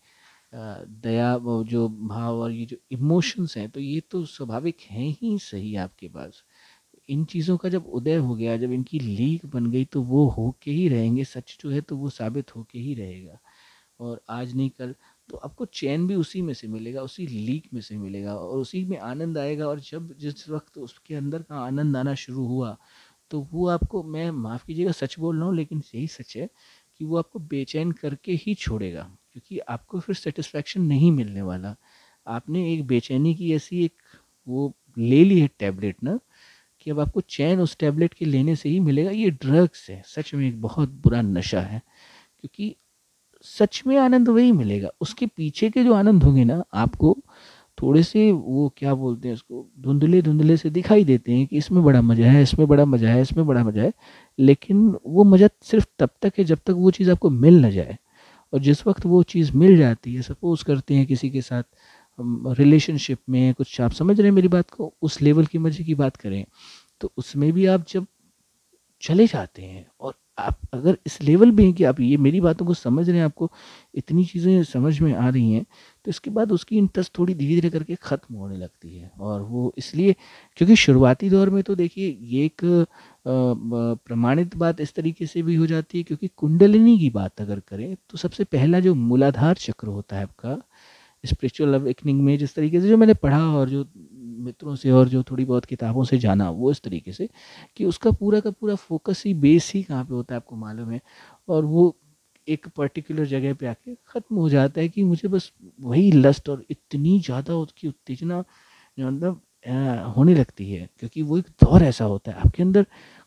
[0.54, 5.76] दया जो भाव और ये जो इमोशंस हैं तो ये तो स्वाभाविक हैं ही सही
[5.78, 6.44] आपके पास।
[7.10, 10.72] इन चीज़ों का जब उदय हो गया, जब इनकी लीक बन गई तो वो होके
[10.72, 13.40] ही रहेंगे। सच जो है तो वो साबित होके ही रहेगा।
[14.00, 14.94] और आज नहीं कल
[15.34, 18.84] तो आपको चैन भी उसी में से मिलेगा, उसी लीक में से मिलेगा और उसी
[18.86, 22.76] में आनंद आएगा और जब जिस वक्त उसके अंदर का आनंद आना शुरू हुआ
[23.32, 26.48] तो वो आपको, मैं माफ़ कीजिएगा, सच बोल रहा हूँ, लेकिन यही सच है
[27.00, 31.76] कि वो आपको बेचैन करके ही छोड़ेगा, क्योंकि आपको फिर सेटिस्फैक्शन नहीं मिलने वाला।
[32.28, 34.02] आपने एक बेचैनी की ऐसी एक
[34.48, 36.20] वो ले ली है टैबलेट ना,
[36.82, 40.34] कि अब आपको चैन उस टैबलेट के लेने से ही मिलेगा। ये ड्रग्स है, सच
[40.34, 41.82] में एक बहुत बुरा नशा है,
[42.42, 42.76] क्योंकि
[43.46, 47.18] सच में आनंद वही मिलेगा। उसके पीछे के जो आनंद होंगे ना, आपको
[47.78, 51.84] थोड़े से वो क्या बोलते हैं उसको, धुंधले धुंधले से दिखाई देते हैं कि इसमें
[51.84, 53.92] बड़ा मज़ा है, इसमें बड़ा मज़ा है, इसमें बड़ा मज़ा है।
[54.40, 57.98] लेकिन वो मज़ा सिर्फ़ तब तक है जब तक वो चीज़ आपको मिल ना जाए।
[58.54, 61.64] और जिस वक्त वो चीज़ मिल जाती है, सपोज़ करते हैं किसी के साथ
[62.60, 64.94] रिलेशनशिप में कुछ, आप समझ रहे हैं मेरी बात को?
[65.02, 66.44] उस लेवल की मज़े की बात करें
[67.02, 68.06] तो उसमें भी आप जब
[69.04, 72.66] चले जाते हैं और आप अगर इस लेवल पे हैं कि आप ये मेरी बातों
[72.66, 73.52] को समझ रहे हैं, आपको
[73.96, 75.64] इतनी चीज़ें समझ में आ रही हैं
[76.06, 79.74] तो इसके बाद उसकी इंटरेस्ट थोड़ी धीरे धीरे करके ख़त्म होने लगती है। और वो
[79.78, 80.16] इसलिए
[80.58, 82.62] क्योंकि शुरुआती दौर में तो देखिए, ये एक
[83.26, 87.96] प्रमाणित बात इस तरीके से भी हो जाती है क्योंकि कुंडलिनी की बात अगर करें
[88.10, 90.58] तो सबसे पहला जो मूलाधार चक्र होता है आपका
[91.24, 93.86] स्पिरिचुअल अवेकनिंग में जिस तरीके से जो मैंने पढ़ा और जो
[94.40, 97.30] मित्रों से और जो थोड़ी बहुत किताबों से जाना वो इस तरीके से
[97.78, 100.92] कि उसका पूरा का पूरा फोकस ही बेस ही कहाँ पे होता है आपको मालूम
[100.92, 101.02] है।
[101.48, 101.96] और वो
[102.48, 106.66] एक पर्टिकुलर जगह पे आके ख़त्म हो जाता है कि मुझे बस वही लस्ट और
[106.70, 108.44] इतनी ज़्यादा उसकी उत्तेजना
[108.98, 109.42] मतलब
[110.18, 112.86] होने लगती है। क्योंकि वो एक दौर ऐसा होता है, आपके अंदर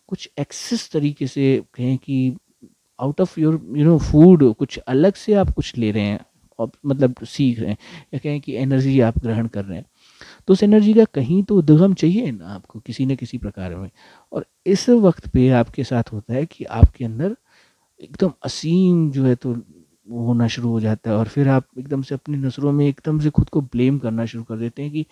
[0.08, 2.36] कुछ एक्सेस तरीके से कहें कि
[2.98, 6.20] out of your you know food कुछ अलग से आप कुछ ले रहे हैं
[6.58, 7.76] और मतलब सीख रहे हैं
[8.14, 9.84] या कहें कि एनर्जी आप ग्रहण कर रहे हैं।
[10.48, 13.90] तो उस एनर्जी का कहीं तो उद्गम चाहिए ना आपको किसी न किसी प्रकार में।
[14.32, 17.36] और इस वक्त पे आपके साथ होता है कि आपके अंदर
[18.00, 19.54] एकदम असीम जो है तो
[20.08, 23.30] होना शुरू हो जाता है और फिर आप एकदम से अपनी नसरों में एकदम से
[23.30, 25.06] खुद को ब्लेम करना शुरू कर देते हैं कि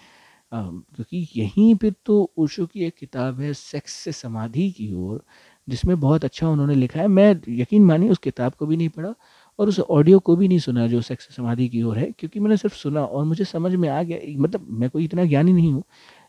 [0.54, 5.22] क्योंकि तो यहीं पे तो ओशो की एक किताब है सेक्स से समाधि की ओर,
[5.68, 9.14] जिसमें बहुत अच्छा उन्होंने लिखा है। मैं यकीन मानिए उस किताब को भी नहीं पढ़ा।
[9.58, 12.56] और उस ऑडियो को भी नहीं सुना जो सेक्स समाधि की ओर है, क्योंकि मैंने
[12.56, 15.82] सिर्फ़ सुना और मुझे समझ में आ गया मतलब मैं कोई इतना ज्ञानी नहीं हूँ,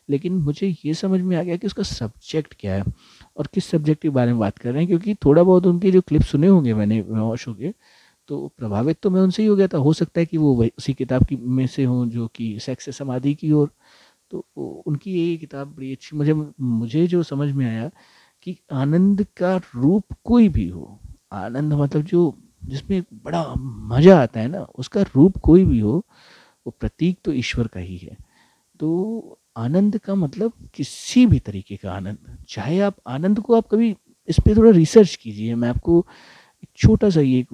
[0.08, 2.84] लेकिन मुझे ये समझ में आ गया कि उसका सब्जेक्ट क्या है
[3.36, 6.00] और किस सब्जेक्ट के बारे में बात कर रहे हैं, क्योंकि थोड़ा बहुत उनके जो
[6.00, 7.02] क्लिप सुने होंगे मैंने
[7.38, 7.72] शो के
[8.28, 10.92] तो प्रभावित तो मैं उनसे ही हो गया था। हो सकता है कि वो उसी
[10.94, 13.70] किताब की में से हों जो कि सेक्स समाधि की ओर
[14.32, 14.44] तो
[14.86, 17.90] उनकी ये किताब बड़ी अच्छी, मुझे मुझे जो समझ में आया
[18.46, 20.98] कि आनंद का रूप कोई भी हो,
[21.32, 22.34] आनंद मतलब जो
[22.68, 25.96] जिसमें एक बड़ा मज़ा आता है ना, उसका रूप कोई भी हो,
[26.66, 28.16] वो प्रतीक तो ईश्वर का ही है।
[28.80, 33.94] तो आनंद का मतलब किसी भी तरीके का आनंद। चाहे आप आनंद को आप कभी
[34.28, 35.98] इस पर थोड़ा रिसर्च कीजिए। मैं आपको
[36.62, 37.48] एक छोटा सा ये एक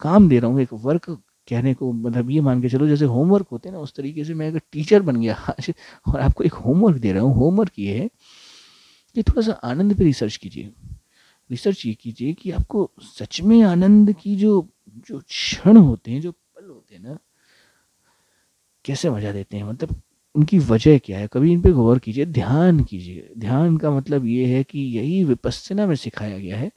[0.00, 1.10] काम दे रहा हूँ, एक वर्क
[1.48, 4.34] कहने को मतलब ये मान के चलो, जैसे होमवर्क होते हैं ना, उस तरीके से
[4.34, 5.72] मैं अगर टीचर बन गया आज,
[6.06, 8.08] और आपको एक होमवर्क दे रहा हूँ। होमवर्क ये है
[9.16, 10.72] कि थोड़ा सा आनंद पे रिसर्च कीजिए।
[11.50, 14.68] रिसर्च ये कीजिए कि आपको सच में आनंद की जो
[15.08, 17.18] जो क्षण होते हैं, जो पल होते हैं ना,
[18.84, 19.64] कैसे मज़ा देते हैं?
[19.64, 20.00] मतलब
[20.34, 21.28] उनकी वजह क्या है?
[21.32, 25.86] कभी इन पे गौर कीजिए, ध्यान कीजिए। ध्यान का मतलब ये है कि यही विपස්සना
[25.86, 26.70] में सिखाया गया है।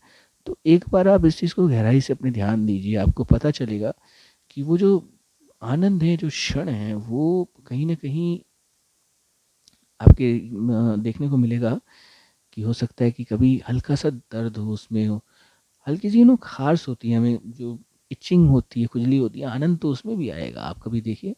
[0.48, 3.94] तो एक बार आप इस चीज़ को गहराई से अपने ध्यान दीजिए, आपको पता चलेगा
[4.50, 5.10] कि वो जो
[5.62, 8.40] आनंद है, जो क्षण है, वो कहीं ना कहीं
[10.02, 10.34] आपके
[11.02, 11.80] देखने को मिलेगा।
[12.62, 15.22] कि हो सकता है कि कभी हल्का सा दर्द हो उसमें हो।
[15.88, 17.80] हल्की सी नो खारस होती है हमें, जो
[18.12, 21.36] इचिंग होती है, खुजली होती है, आनंद तो उसमें भी आएगा, आप कभी देखिए।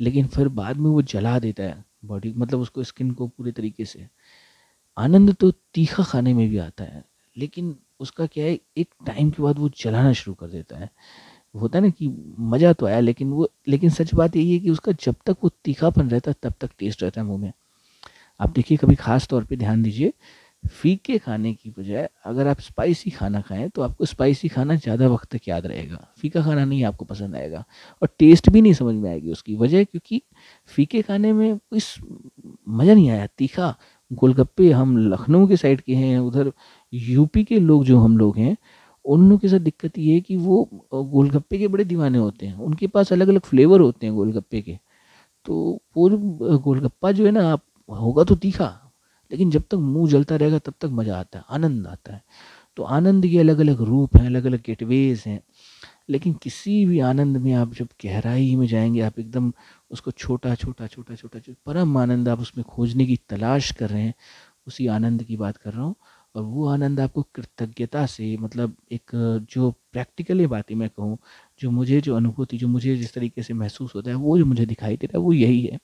[0.00, 3.84] लेकिन फिर बाद में वो जला देता है बॉडी मतलब उसको स्किन को पूरे तरीके
[3.84, 4.06] से।
[4.96, 7.04] आनंद तो तीखा खाने में भी आता है,
[7.36, 10.90] लेकिन उसका क्या है, एक टाइम के बाद वो जलाना शुरू कर देता है।
[11.54, 14.70] होता है ना कि मज़ा तो आया, लेकिन वो, लेकिन सच बात यही है कि
[14.70, 17.52] उसका जब तक वो तीखापन रहता है, तब तक टेस्ट रहता है मुँह में।
[18.40, 20.12] आप देखिए, कभी ख़ास तौर पे ध्यान दीजिए
[20.64, 25.30] फीके खाने की बजाय अगर आप स्पाइसी खाना खाएँ तो आपको स्पाइसी खाना ज़्यादा वक्त
[25.32, 27.64] तक याद रहेगा। फीका खाना नहीं आपको पसंद आएगा
[28.02, 30.22] और टेस्ट भी नहीं समझ में आएगी उसकी वजह, क्योंकि
[30.68, 31.80] फीके खाने में कोई
[32.68, 33.74] मज़ा नहीं आया। तीखा,
[34.10, 36.52] गोलगप्पे हम लखनऊ के साइड के हैं, उधर
[36.92, 38.56] यूपी के लोग जो हम लोग हैं,
[39.04, 42.54] उन लोगों के साथ दिक्कत ये है कि वो गोलगप्पे के बड़े दीवाने होते हैं।
[42.56, 44.78] उनके पास अलग अलग फ्लेवर होते हैं गोलगप्पे के।
[45.46, 46.08] तो वो
[46.58, 48.64] गोलगप्पा जो है ना, आप, होगा तो तीखा
[49.30, 52.22] लेकिन जब तक मुँह जलता रहेगा, तब तक मज़ा आता है, आनंद आता है।
[52.76, 55.40] तो आनंद के अलग अलग रूप हैं अलग अलग गेटवेज हैं,
[56.10, 59.52] लेकिन किसी भी आनंद में आप जब गहराई में जाएँगे, आप एकदम
[59.90, 64.02] उसको छोटा छोटा छोटा छोटा छोटा, परम आनंद आप उसमें खोजने की तलाश कर रहे
[64.02, 64.14] हैं,
[64.66, 65.94] उसी आनंद की बात कर रहा हूँ।
[66.34, 69.10] और वो आनंद आपको कृतज्ञता से मतलब एक
[69.52, 71.18] जो प्रैक्टिकली बातें मैं कहूँ,
[71.60, 74.66] जो मुझे जो अनुभूति, जो मुझे जिस तरीके से महसूस होता है, वो जो मुझे
[74.66, 75.78] दिखाई दे रहा है, वो यही है।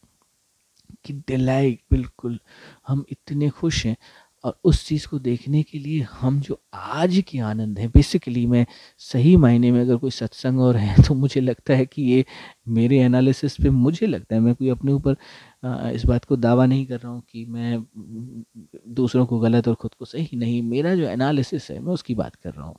[1.05, 2.39] कि डिलाइट बिल्कुल,
[2.89, 3.97] हम इतने खुश हैं।
[4.45, 8.65] और उस चीज़ को देखने के लिए हम जो आज के आनंद हैं बेसिकली मैं
[9.01, 12.25] सही मायने में अगर कोई सत्संग और है तो मुझे लगता है कि ये
[12.69, 15.17] मेरे एनालिसिस पे मुझे लगता है, मैं कोई अपने ऊपर
[15.95, 17.85] इस बात को दावा नहीं कर रहा हूँ कि मैं
[18.95, 22.35] दूसरों को गलत और ख़ुद को सही नहीं, मेरा जो एनालिसिस है, मैं उसकी बात
[22.37, 22.77] कर रहा हूँ।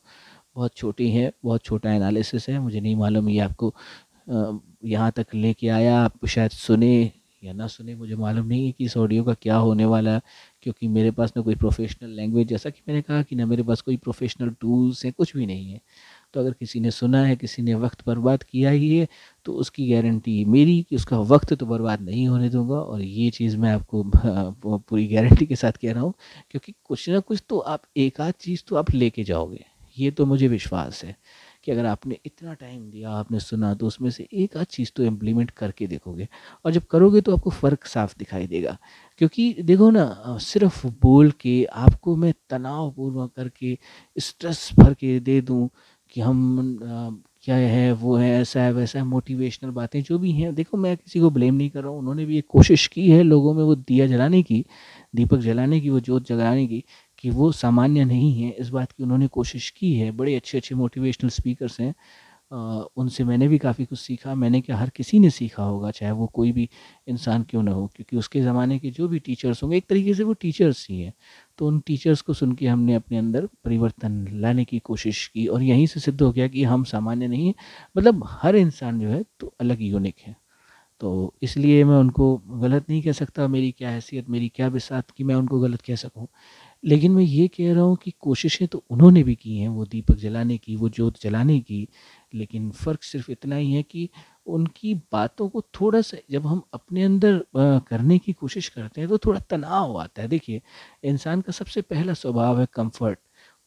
[0.55, 3.73] बहुत छोटी है, बहुत छोटा एनालिसिस है, मुझे नहीं मालूम ये आपको
[4.85, 8.85] यहाँ तक लेके आया, आप शायद सुने या ना सुने, मुझे मालूम नहीं है कि
[8.85, 10.21] इस ऑडियो का क्या होने वाला है,
[10.63, 13.81] क्योंकि मेरे पास ना कोई प्रोफेशनल लैंग्वेज जैसा कि मैंने कहा कि ना मेरे पास
[13.81, 15.79] कोई प्रोफेशनल टूल्स हैं, कुछ भी नहीं है।
[16.33, 19.07] तो अगर किसी ने सुना है, किसी ने वक्त बर्बाद किया ही है
[19.45, 23.57] तो उसकी गारंटी मेरी कि उसका वक्त तो बर्बाद नहीं होने दूँगा, और ये चीज़
[23.57, 24.03] मैं आपको
[24.79, 26.13] पूरी गारंटी के साथ कह रहा हूँ,
[26.51, 29.65] क्योंकि कुछ ना कुछ तो आप, एक आध चीज़ तो आप लेके जाओगे,
[29.97, 31.15] ये तो मुझे विश्वास है।
[31.63, 35.03] कि अगर आपने इतना टाइम दिया, आपने सुना तो उसमें से एक आध चीज़ तो
[35.03, 36.27] इम्प्लीमेंट करके देखोगे।
[36.65, 38.77] और जब करोगे तो आपको फ़र्क साफ़ दिखाई देगा।
[39.17, 43.77] क्योंकि देखो ना सिर्फ़ बोल के आपको मैं तनावपूर्वक करके
[44.17, 45.69] स्ट्रेस भर के दे दूँ
[46.09, 50.53] कि हम क्या है, वो है, ऐसा है, वैसा है मोटिवेशनल बातें जो भी हैं।
[50.55, 53.21] देखो, मैं किसी को ब्लेम नहीं कर रहा हूँ। उन्होंने भी एक कोशिश की है,
[53.23, 54.65] लोगों में वो दिया जलाने की,
[55.15, 56.83] दीपक जलाने की, वो जोत जगाने की
[57.23, 60.75] कि वो सामान्य नहीं है, इस बात की उन्होंने कोशिश की है। बड़े अच्छे अच्छे
[60.75, 61.93] मोटिवेशनल स्पीकर्स हैं
[62.97, 66.25] उनसे मैंने भी काफ़ी कुछ सीखा। मैंने क्या हर किसी ने सीखा होगा, चाहे वो
[66.33, 66.67] कोई भी
[67.07, 70.23] इंसान क्यों ना हो, क्योंकि उसके ज़माने के जो भी टीचर्स होंगे, एक तरीके से
[70.23, 71.13] वो टीचर्स ही हैं।
[71.59, 75.63] तो उन टीचर्स को सुन के हमने अपने अंदर परिवर्तन लाने की कोशिश की और
[75.63, 77.53] यहीं से सिद्ध हो गया कि हम सामान्य नहीं हैं।
[77.95, 80.35] मतलब हर इंसान जो है तो अलग यूनिक है।
[81.01, 85.23] तो इसलिए मैं उनको गलत नहीं कह सकता, मेरी क्या हैसियत, मेरी क्या बिसात कि
[85.23, 86.27] मैं उनको गलत कह सकूँ।
[86.83, 90.15] लेकिन मैं ये कह रहा हूँ कि कोशिशें तो उन्होंने भी की हैं, वो दीपक
[90.17, 91.87] जलाने की, वो जोत जलाने की,
[92.33, 94.09] लेकिन फ़र्क सिर्फ़ इतना ही है कि
[94.47, 97.41] उनकी बातों को थोड़ा सा जब हम अपने अंदर
[97.87, 100.61] करने की कोशिश करते हैं तो थोड़ा तनाव आता है। देखिए,
[101.03, 103.19] इंसान का सबसे पहला स्वभाव है कंफर्ट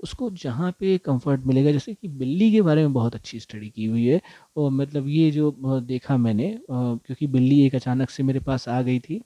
[0.05, 3.85] उसको जहाँ पे कंफर्ट मिलेगा, जैसे कि बिल्ली के बारे में बहुत अच्छी स्टडी की
[3.85, 4.21] हुई है,
[4.57, 5.51] और मतलब ये जो
[5.83, 9.21] देखा मैंने क्योंकि बिल्ली एक अचानक से मेरे पास आ गई थी,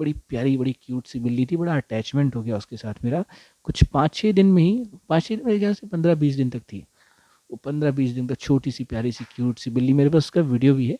[0.00, 3.24] बड़ी प्यारी, बड़ी क्यूट सी बिल्ली थी, बड़ा अटैचमेंट हो गया उसके साथ मेरा,
[3.66, 6.50] कुछ पाँच छः दिन में ही पाँच छः दिन मेरे ख्याल से पंद्रह बीस दिन
[6.50, 6.84] तक थी,
[7.50, 10.40] वो पंद्रह बीस दिन तक छोटी सी प्यारी सी क्यूट सी बिल्ली, मेरे पास उसका
[10.42, 10.98] वीडियो भी है,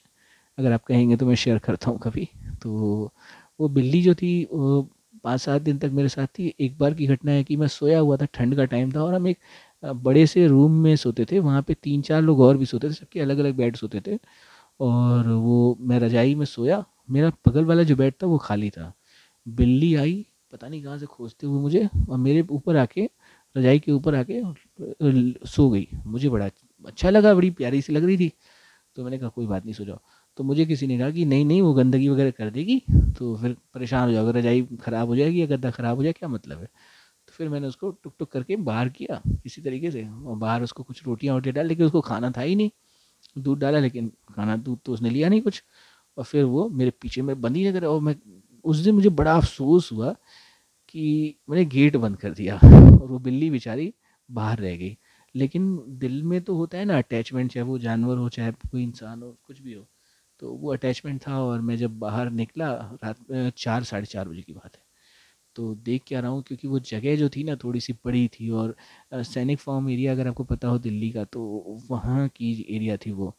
[0.58, 2.28] अगर आप कहेंगे तो मैं शेयर करता हूँ कभी
[2.62, 3.10] तो
[3.60, 4.32] वो बिल्ली जो थी
[5.24, 7.98] पाँच सात दिन तक मेरे साथ थी। एक बार की घटना है कि मैं सोया
[7.98, 9.38] हुआ था, ठंड का टाइम था और हम एक
[9.84, 12.92] बड़े से रूम में सोते थे। वहाँ पे तीन चार लोग और भी सोते थे,
[12.92, 14.18] सबके अलग अलग बेड सोते थे
[14.80, 18.92] और वो, मैं रजाई में सोया। मेरा बगल वाला जो बेड था, वो खाली था।
[19.46, 23.08] बिल्ली आई, पता नहीं कहाँ से खोजते हुए मुझे और मेरे ऊपर आके,
[23.56, 24.40] रजाई के ऊपर आके
[25.46, 26.48] सो गई। मुझे बड़ा
[26.86, 28.32] अच्छा लगा, बड़ी प्यारी सी लग रही थी।
[28.96, 29.98] तो मैंने कहा, कोई बात नहीं, सो जाओ।
[30.38, 32.82] तो मुझे किसी ने कहा कि नहीं नहीं, वो गंदगी वगैरह कर देगी
[33.18, 36.28] तो फिर परेशान हो जाओगे रजाई ख़राब हो जाएगी या गद्दा ख़राब हो जाए, क्या
[36.28, 36.66] मतलब है?
[37.28, 40.82] तो फिर मैंने उसको टुक टुक करके बाहर किया किसी तरीके से। और बाहर उसको
[40.82, 42.70] कुछ रोटियाँ वोटियाँ डाल, लेकिन उसको खाना था ही नहीं।
[43.36, 45.62] दूध डाला, लेकिन खाना, दूध तो उसने लिया नहीं कुछ।
[46.16, 48.16] और फिर वो मेरे पीछे में बंदी नहीं करे और मैं,
[48.64, 50.14] उस दिन मुझे बड़ा अफसोस हुआ
[50.88, 53.92] कि मैंने गेट बंद कर दिया, और वो बिल्ली बेचारी
[54.30, 54.96] बाहर रह गई।
[55.34, 59.22] लेकिन दिल में तो होता है ना अटैचमेंट चाहे वो जानवर हो, चाहे कोई इंसान
[59.22, 59.86] हो, कुछ भी हो।
[60.40, 62.70] तो वो अटैचमेंट था और मैं जब बाहर निकला,
[63.04, 64.82] रात में चार, साढ़े चार बजे की बात है।
[65.56, 68.26] तो देख के आ रहा हूँ क्योंकि वो जगह जो थी ना थोड़ी सी बड़ी
[68.30, 68.74] थी और
[69.14, 71.42] सैनिक फॉर्म एरिया अगर आपको पता हो दिल्ली का तो
[71.90, 73.34] वहाँ की एरिया थी वो।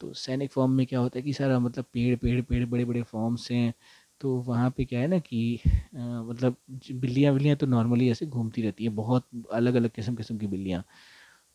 [0.00, 3.02] तो सैनिक फॉर्म में क्या होता है कि सारा मतलब पेड़ पेड़ पेड़ बड़े बड़े
[3.02, 3.72] फॉर्म्स हैं।
[4.20, 5.60] तो वहाँ पे क्या है ना कि
[5.94, 6.56] मतलब
[6.92, 10.84] बिल्लियाँ बिल्लियाँ तो नॉर्मली ऐसे घूमती रहती हैं, बहुत अलग अलग किस्म किस्म की बिल्लियाँ।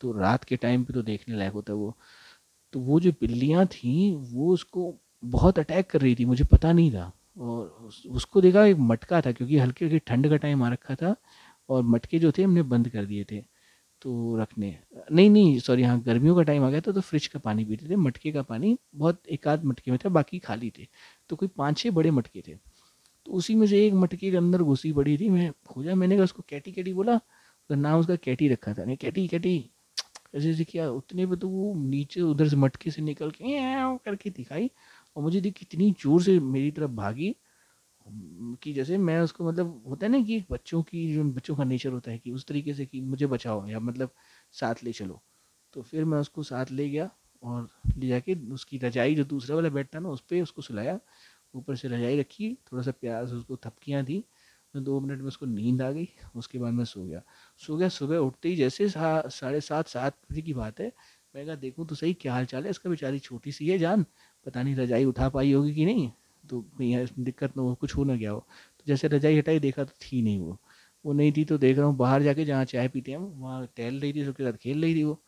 [0.02, 1.96] तो रात के टाइम पे तो देखने लायक होता है वो।
[2.78, 3.92] तो वो जो बिल्लियाँ थी
[4.32, 4.82] वो उसको
[5.26, 9.22] बहुत अटैक कर रही थी मुझे पता नहीं था। और उस, उसको देखा एक मटका
[9.22, 11.16] था क्योंकि हल्की हल्की ठंड का टाइम आ रखा था
[11.70, 13.40] और मटके जो थे हमने बंद कर दिए थे
[14.02, 14.78] तो रखने।
[15.12, 17.90] नहीं नहीं सॉरी हाँ गर्मियों का टाइम आ गया था तो फ्रिज का पानी पीते
[17.90, 20.88] थे मटके का पानी बहुत एक आध मटके में था बाकी खाली थे।
[21.30, 22.56] तो कोई पाँच छः बड़े मटके थे।
[23.26, 26.24] तो उसी में से एक मटके के अंदर घुसी पड़ी थी मैं खोजा मैंने कहा
[26.24, 27.18] उसको कैटी कैटी बोला
[27.70, 29.58] तो नाम उसका कैटी रखा था नहीं कैटी कैटी
[30.34, 33.44] ऐसे ऐसे किया, उतने पे तो वो नीचे उधर से मटके से निकल के
[34.00, 34.70] करके दिखाई
[35.16, 37.36] और मुझे दी कितनी ज़ोर से मेरी तरफ़ भागी।
[38.62, 41.92] कि जैसे मैं उसको मतलब होता है ना कि बच्चों की जो बच्चों का नेचर
[41.92, 44.12] होता है कि उस तरीके से कि मुझे बचाओ या मतलब
[44.54, 45.22] साथ ले चलो।
[45.74, 47.10] तो फिर मैं उसको साथ ले गया
[47.44, 51.00] और ले जाके उसकी रजाई जो दूसरा वाला बेड था ना, उस पर उसको सुलाया।
[51.54, 54.24] ऊपर से रजाई रखी, थोड़ा सा प्यार से उसको थपकियाँ दी
[54.78, 57.22] तो दो मिनट में उसको नींद आ गई, उसके बाद मैं सो गया।
[57.62, 60.92] सो गया, सुबह उठते ही जैसे साढ़े सात सात बजे की बात है
[61.36, 62.70] मैं कहा, देखूँ तो सही क्या हाल चाल है?
[62.70, 64.06] इसका बेचारी छोटी सी है जान,
[64.46, 66.10] पता नहीं रजाई उठा पाई होगी कि नहीं?
[66.44, 69.84] तो भैया दिक्कत ना हो, कुछ हो ना गया हो। तो जैसे रजाई हटाई, देखा
[69.84, 70.58] तो थी नहीं वो।
[71.06, 74.00] वो नहीं थी तो देख रहा हूँ, बाहर जाके जहाँ चाय पीते हैं वहाँ टहल
[74.00, 75.22] रही थी, सबके साथ खेल रही थी वो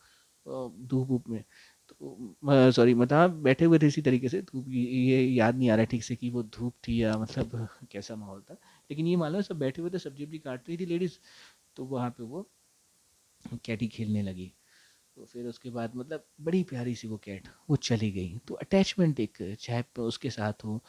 [0.46, 1.44] धूप धूप में।
[1.88, 5.84] तो सॉरी मतलब बैठे हुए थे इसी तरीके से धूप ये याद नहीं आ रहा
[5.84, 8.56] ठीक से कि वो धूप थी या मतलब कैसा माहौल था।
[8.90, 11.18] लेकिन ये मालूम सब बैठे हुए थे, सब्ज़ी वब्जी काट रही थी लेडीज़
[11.76, 12.48] तो वहाँ पे वो
[13.64, 14.52] कैटी खेलने लगी।
[15.16, 19.20] तो फिर उसके बाद मतलब बड़ी प्यारी सी वो कैट, वो चली गई। तो अटैचमेंट
[19.20, 20.80] एक चाहे उसके साथ हो,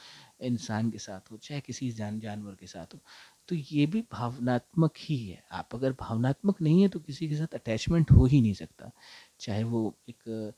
[0.44, 3.00] इंसान के साथ हो, चाहे किसी जान, जानवर के साथ हो
[3.50, 7.56] तो ये भी भावनात्मक ही है। आप अगर भावनात्मक नहीं है तो किसी के साथ
[7.56, 8.92] अटैचमेंट हो ही नहीं सकता।
[9.42, 10.54] चाहे वो एक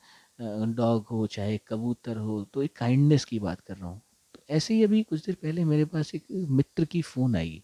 [0.76, 4.00] डॉग हो, चाहे कबूतर हो तो एक काइंडनेस की बात कर रहा हूँ।
[4.48, 7.62] ऐसे ही अभी कुछ देर पहले मेरे पास एक मित्र की फ़ोन आई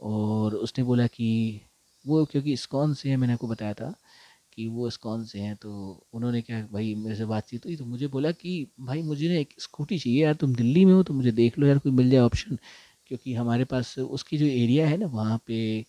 [0.00, 1.60] और उसने बोला कि
[2.04, 3.94] वो, क्योंकि इस्कॉन से है, मैंने आपको बताया था
[4.52, 5.70] कि वो इस्कॉन से हैं तो
[6.14, 9.54] उन्होंने क्या, भाई मेरे से बातचीत हुई तो मुझे बोला कि भाई मुझे ना एक
[9.60, 12.20] स्कूटी चाहिए यार, तुम दिल्ली में हो तो मुझे देख लो यार, कोई मिल जाए
[12.22, 12.58] ऑप्शन,
[13.08, 15.84] क्योंकि हमारे पास उसकी जो एरिया है ना, वहाँ पे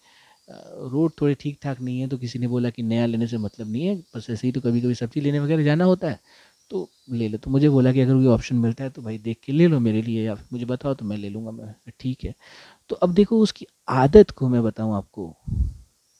[0.50, 3.72] रोड थोड़े ठीक ठाक नहीं है तो किसी ने बोला कि नया लेने से मतलब
[3.72, 6.20] नहीं है, बस ऐसे ही तो कभी कभी सब्ज़ी लेने वगैरह जाना होता है।
[6.72, 9.40] तो ले लो। तो मुझे बोला कि अगर कोई ऑप्शन मिलता है तो भाई देख
[9.46, 12.34] के ले लो मेरे लिए या मुझे बताओ तो मैं ले लूँगा, मैं ठीक है।
[12.90, 15.28] तो अब देखो उसकी आदत को मैं बताऊँ आपको,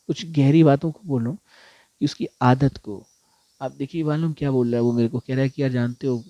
[0.10, 1.36] कुछ गहरी बातों को बोलूँ
[2.02, 3.04] कि उसकी आदत को।
[3.62, 5.20] आप देखिए, मालूम क्या बोल रहा है वो मेरे को?
[5.20, 6.24] कह रहा है कि यार जानते हो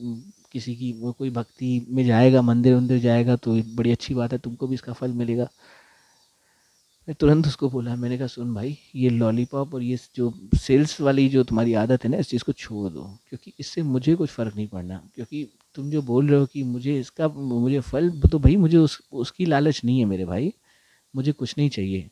[0.51, 4.39] किसी की वो कोई भक्ति में जाएगा मंदिर वंदिर जाएगा तो बड़ी अच्छी बात है,
[4.39, 5.47] तुमको भी इसका फल मिलेगा।
[7.07, 11.27] मैं तुरंत उसको बोला, मैंने कहा, सुन भाई, ये लॉलीपॉप और ये जो सेल्स वाली
[11.29, 14.55] जो तुम्हारी आदत है ना, इस चीज़ को छोड़ दो, क्योंकि इससे मुझे कुछ फ़र्क
[14.55, 15.43] नहीं पड़ना, क्योंकि
[15.75, 19.45] तुम जो बोल रहे हो कि मुझे इसका, मुझे फल तो भाई मुझे उस, उसकी
[19.45, 20.53] लालच नहीं है मेरे भाई,
[21.13, 22.09] मुझे कुछ नहीं चाहिए।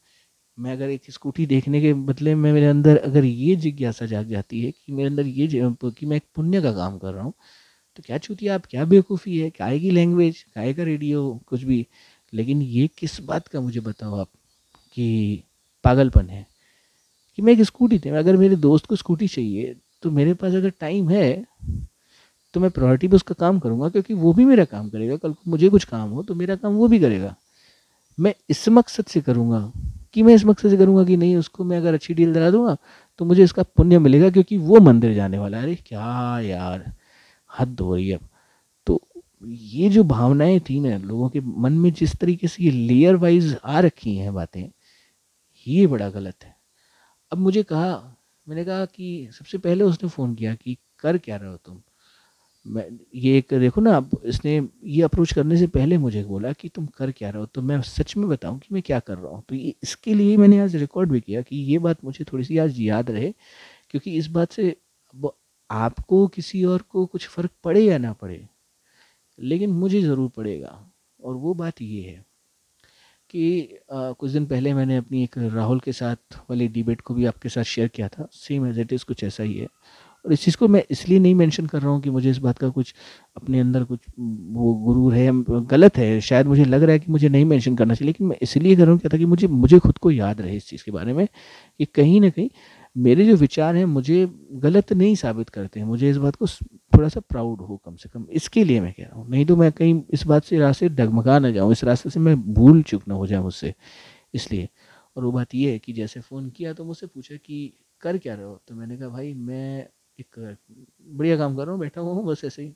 [0.57, 4.61] मैं अगर एक स्कूटी देखने के बदले में मेरे अंदर अगर ये जिज्ञासा जाग जाती
[4.61, 5.47] है कि मेरे अंदर ये
[5.91, 7.33] कि मैं एक पुण्य का काम कर रहा हूँ
[7.97, 11.85] तो क्या छूती आप, क्या बेवकूफ़ी है, क्या की लैंग्वेज काय का रेडियो कुछ भी,
[12.33, 14.29] लेकिन ये किस बात का मुझे बताओ आप?
[14.99, 15.43] कि
[15.83, 16.45] पागलपन है
[17.37, 20.69] कि मैं एक स्कूटी थी, अगर मेरे दोस्त को स्कूटी चाहिए तो मेरे पास अगर
[20.79, 21.45] टाइम है
[22.53, 25.51] तो मैं प्रायोरिटी पे उसका काम करूँगा, क्योंकि वो भी मेरा काम करेगा। कल को
[25.51, 27.35] मुझे कुछ काम हो तो मेरा काम वो भी करेगा।
[28.17, 29.59] मैं इस मकसद से करूँगा
[30.13, 32.75] कि मैं इस मकसद से करूँगा कि नहीं, उसको मैं अगर अच्छी डील दिला दूँगा
[33.19, 36.91] तो मुझे इसका पुण्य मिलेगा, क्योंकि वो मंदिर जाने वाला है। अरे क्या यार,
[37.49, 38.19] हद हो रही है
[38.87, 39.01] तो
[39.43, 43.55] ये जो भावनाएँ थी ना, लोगों के मन में जिस तरीके से ये लेयर वाइज
[43.65, 44.69] आ रखी हैं बातें
[45.65, 46.55] ये बड़ा गलत है।
[47.31, 48.17] अब मुझे कहा,
[48.47, 51.81] मैंने कहा कि सबसे पहले उसने फ़ोन किया कि कर क्या रहे हो तुम?
[52.65, 56.69] मैं, ये एक देखो ना, अब इसने ये अप्रोच करने से पहले मुझे बोला कि
[56.69, 57.45] तुम कर क्या रहे हो?
[57.47, 59.43] तो मैं सच में बताऊँ कि मैं क्या कर रहा हूँ?
[59.49, 62.57] तो ये, इसके लिए मैंने आज रिकॉर्ड भी किया कि ये बात मुझे थोड़ी सी
[62.59, 63.33] आज याद रहे,
[63.91, 64.75] क्योंकि इस बात से
[65.69, 68.47] आपको किसी और को कुछ फ़र्क पड़े या ना पड़े,
[69.39, 70.79] लेकिन मुझे ज़रूर पड़ेगा।
[71.19, 72.25] और वो बात ये है
[73.29, 77.25] कि आ, कुछ दिन पहले मैंने अपनी एक राहुल के साथ वाली डिबेट को भी
[77.25, 79.67] आपके साथ शेयर किया था। सेम एज इट इज़ कुछ ऐसा ही है।
[80.25, 82.57] और इस चीज़ को मैं इसलिए नहीं मेंशन कर रहा हूँ कि मुझे इस बात
[82.57, 82.93] का कुछ
[83.37, 85.29] अपने अंदर कुछ वो गुरूर है
[85.67, 88.37] गलत है। शायद मुझे लग रहा है कि मुझे नहीं मेंशन करना चाहिए लेकिन मैं
[88.41, 90.83] इसलिए कर रहा हूँ क्या था कि मुझे मुझे खुद को याद रहे इस चीज़
[90.85, 91.27] के बारे में
[91.79, 92.49] कि कहीं ना कहीं
[92.95, 96.45] मेरे जो विचार हैं मुझे गलत नहीं साबित करते हैं। मुझे इस बात को
[96.99, 99.55] थोड़ा सा प्राउड हो कम से कम। इसके लिए मैं कह रहा हूँ, नहीं तो
[99.55, 103.07] मैं कहीं इस बात से रास्ते डगमगा ना जाऊँ, इस रास्ते से मैं भूल चुक
[103.07, 103.73] ना हो जाए मुझसे,
[104.33, 104.69] इसलिए।
[105.17, 107.73] और वो बात ये है कि जैसे फ़ोन किया तो मुझसे पूछा कि
[108.03, 108.59] कर क्या रहे हो?
[108.67, 109.87] तो मैंने कहा, भाई, मैं
[110.19, 110.57] एक
[111.07, 112.73] बढ़िया काम कर रहा हूँ, बैठा हुआ हूँ, बस ऐसे ही।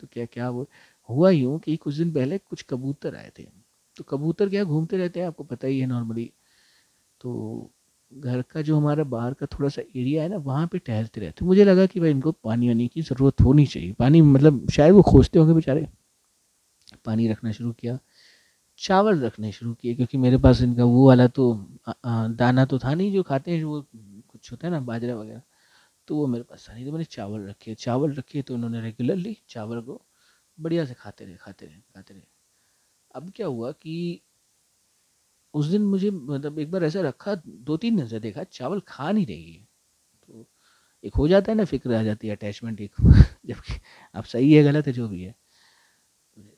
[0.00, 0.68] तो क्या क्या वो
[1.08, 3.46] हुआ यूँ कि कुछ दिन पहले कुछ कबूतर आए थे।
[3.96, 6.30] तो कबूतर क्या, घूमते रहते हैं, आपको पता ही है नॉर्मली।
[7.20, 7.70] तो
[8.12, 11.44] घर का जो हमारा बाहर का थोड़ा सा एरिया है ना वहाँ पे टहलते रहते
[11.44, 15.02] मुझे लगा कि भाई इनको पानी वानी की ज़रूरत होनी चाहिए। पानी मतलब शायद वो
[15.02, 15.88] खोजते होंगे बेचारे।
[17.04, 17.98] पानी रखना शुरू किया
[18.78, 21.52] चावल रखने शुरू किए क्योंकि मेरे पास इनका वो वाला तो
[21.88, 23.80] आ, आ, दाना तो था नहीं जो खाते हैं वो
[24.28, 25.42] कुछ होता है ना बाजरा वगैरह।
[26.08, 29.36] तो वो मेरे पास था नहीं तो मैंने चावल रखे। चावल रखे तो उन्होंने रेगुलरली
[29.48, 30.00] चावल को
[30.58, 32.22] बढ़िया से खाते रहे खाते रहे खाते रहे।
[33.14, 34.20] अब क्या हुआ कि
[35.54, 39.10] उस दिन मुझे मतलब एक बार ऐसा रखा दो तीन दिन से देखा, चावल खा
[39.12, 39.64] नहीं रही है।
[40.28, 40.46] तो
[41.04, 42.94] एक हो जाता है ना फ़िक्र आ जाती है अटैचमेंट एक,
[43.46, 43.80] जबकि
[44.14, 45.34] अब सही है, गलत है, जो भी है।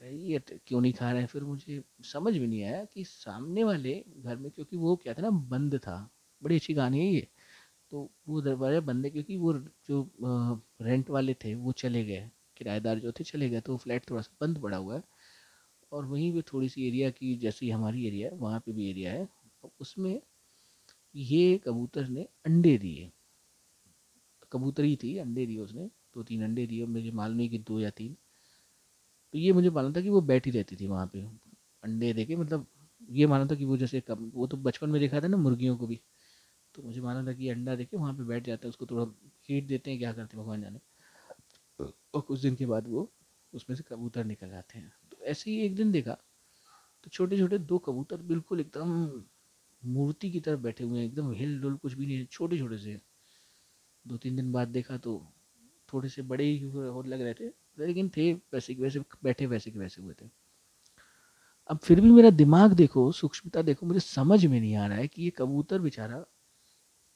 [0.03, 1.26] ये क्यों नहीं खा रहे हैं?
[1.28, 5.22] फिर मुझे समझ में नहीं आया कि सामने वाले घर में, क्योंकि वो क्या था
[5.22, 5.97] ना, बंद था।
[6.43, 7.28] बड़ी अच्छी कहानी है ये।
[7.90, 9.55] तो वो दरवाज़ा बंद है, क्योंकि वो
[9.88, 10.11] जो
[10.82, 14.36] रेंट वाले थे, वो चले गए। किराएदार जो थे, चले गए। तो फ्लैट थोड़ा सा
[14.40, 15.03] बंद पड़ा हुआ है।
[15.93, 19.12] और वहीं पे थोड़ी सी एरिया की जैसी हमारी एरिया है वहाँ पे भी एरिया
[19.12, 19.28] है
[19.80, 20.20] उसमें
[21.14, 23.11] ये कबूतर ने अंडे दिए।
[24.53, 27.80] कबूतर ही थी अंडे दिए उसने दो तीन अंडे दिए मुझे मालूम नहीं कि दो
[27.80, 28.16] या तीन।
[29.34, 31.20] तो ये मुझे मालूम था कि वो बैठी रहती थी वहाँ पे।
[31.82, 32.66] अंडे दे के मतलब
[33.11, 35.76] ये मालूम था कि वो जैसे कब वो तो बचपन में देखा था ना मुर्गियों
[35.76, 36.01] को भी।
[36.74, 39.05] तो मुझे मालूम था कि अंडा दे के वहाँ पर बैठ जाता है उसको थोड़ा
[39.49, 40.80] हीट देते हैं क्या करते हैं भगवान जाने।
[42.14, 43.11] और कुछ दिन के बाद वो
[43.53, 46.16] उसमें से कबूतर निकल आते हैं। तो ऐसे ही एक दिन देखा
[47.05, 49.23] तो छोटे छोटे दो कबूतर बिल्कुल एकदम
[49.83, 53.01] मूर्ति की तरफ़ बैठे हुए हैं, एकदम हिल डुल कुछ भी नहीं छोटे छोटे से।
[54.07, 55.14] दो तीन दिन बाद देखा तो
[55.93, 57.49] थोड़े से बड़े ही हो लग रहे थे,
[57.79, 60.29] लेकिन थे वैसे के वैसे, बैठे वैसे के वैसे हुए थे।
[61.70, 65.09] अब फिर भी मेरा दिमाग देखो, सूक्ष्मता देखो, मुझे समझ में नहीं आ रहा है
[65.09, 66.25] कि ये कबूतर बेचारा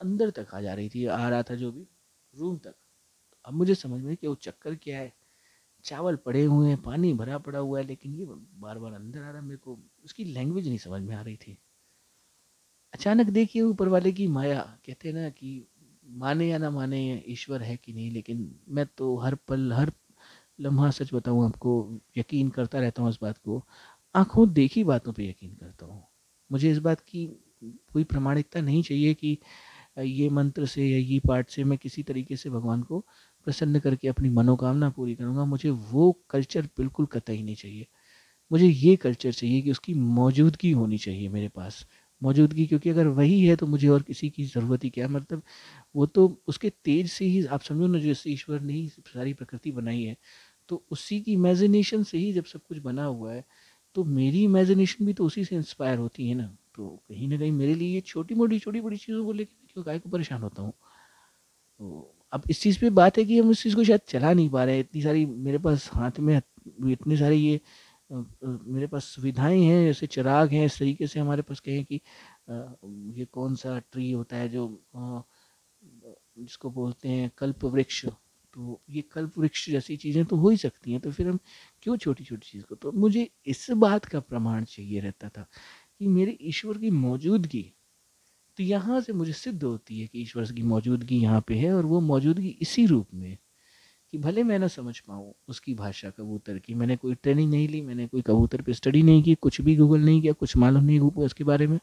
[0.00, 1.86] अंदर तक आ जा रही थी, आ रहा था जो भी,
[2.34, 2.74] रूम तक।
[3.44, 5.12] अब मुझे समझ में कि वो चक्कर क्या है।
[5.86, 9.30] चावल पड़े हुए हैं, पानी भरा पड़ा हुआ है, लेकिन ये बार बार अंदर आ
[9.30, 11.58] रहा मेरे को उसकी लैंग्वेज नहीं समझ में आ रही थी।
[12.94, 15.66] अचानक देखिए ऊपर वाले की माया, कहते ना कि
[16.18, 19.92] माने या ना माने ईश्वर है कि नहीं, लेकिन मैं तो हर पल, हर
[20.60, 21.72] लम्हा सच बताऊँ आपको,
[22.18, 23.62] यकीन करता रहता हूँ इस बात को,
[24.14, 26.02] आँखों देखी बातों पे यकीन करता हूँ।
[26.50, 27.26] मुझे इस बात की
[27.92, 29.38] कोई प्रमाणिकता नहीं चाहिए कि
[29.98, 33.04] ये मंत्र से या ये पाठ से मैं किसी तरीके से भगवान को
[33.46, 37.86] प्रसन्न करके अपनी मनोकामना पूरी करूँगा, मुझे वो कल्चर बिल्कुल कतई नहीं चाहिए।
[38.50, 41.86] मुझे ये कल्चर चाहिए कि उसकी मौजूदगी होनी चाहिए मेरे पास।
[42.22, 45.08] मौजूदगी क्योंकि अगर वही है तो मुझे और किसी की ज़रूरत ही क्या?
[45.10, 45.42] मतलब
[45.94, 49.72] वो तो उसके तेज से ही, आप समझो ना जैसे ईश्वर ने ही सारी प्रकृति
[49.72, 50.16] बनाई है
[50.68, 53.44] तो उसी की इमेजिनेशन से ही जब सब कुछ बना हुआ है
[53.96, 57.52] तो मेरी इमेजिनेशन भी तो उसी से इंस्पायर होती है ना। तो कहीं ना कहीं
[57.52, 60.62] मेरे लिए ये छोटी मोटी छोटी बड़ी चीज़ों को लेकर क्यों काय को परेशान होता
[60.62, 60.72] हूँ?
[61.78, 64.48] तो अब इस चीज़ पे बात है कि हम इस चीज़ को शायद चला नहीं
[64.50, 66.36] पा रहे हैं। इतनी सारी मेरे पास हाथ में
[66.92, 67.60] इतने सारे ये
[68.10, 72.00] मेरे पास सुविधाएँ हैं, जैसे चिराग हैं, इस तरीके से हमारे पास कहें कि
[73.20, 74.66] ये कौन सा ट्री होता है जो
[76.38, 80.92] जिसको बोलते हैं कल्प वृक्ष। तो ये कल्प वृक्ष जैसी चीज़ें तो हो ही सकती
[80.92, 81.38] हैं तो फिर हम
[81.82, 82.74] क्यों छोटी छोटी चीज़ को?
[82.74, 85.46] तो मुझे इस बात का प्रमाण चाहिए रहता था
[85.98, 87.64] कि मेरे ईश्वर की मौजूदगी
[88.58, 91.86] तो यहाँ से मुझे सिद्ध होती है कि ईश्वर की मौजूदगी यहाँ पे है और
[91.86, 93.38] वो मौजूदगी इसी रूप में
[94.12, 97.80] कि भले मैं ना समझ पाऊँ उसकी भाषा कबूतर की। मैंने कोई ट्रेनिंग नहीं ली,
[97.80, 100.98] मैंने कोई कबूतर पे स्टडी नहीं की, कुछ भी गूगल नहीं किया, कुछ मालूम नहीं
[100.98, 101.78] हुआ उसके बारे में।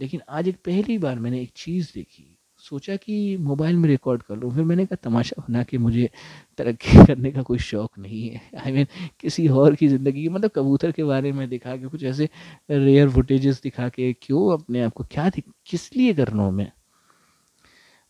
[0.00, 2.29] लेकिन आज एक पहली बार मैंने एक चीज़ देखी
[2.60, 6.10] सोचा कि मोबाइल में रिकॉर्ड कर लूँ। फिर मैंने कहा तमाशा बना कि मुझे
[6.58, 10.28] तरक्की करने का कोई शौक़ नहीं है। आई I मीन mean, किसी और की ज़िंदगी
[10.28, 12.28] मतलब कबूतर के बारे में दिखा के कुछ ऐसे
[12.70, 15.30] रेयर फुटेजेस दिखा के क्यों अपने आप को क्या
[15.66, 16.72] किस लिए कर रहा हूँ मैं?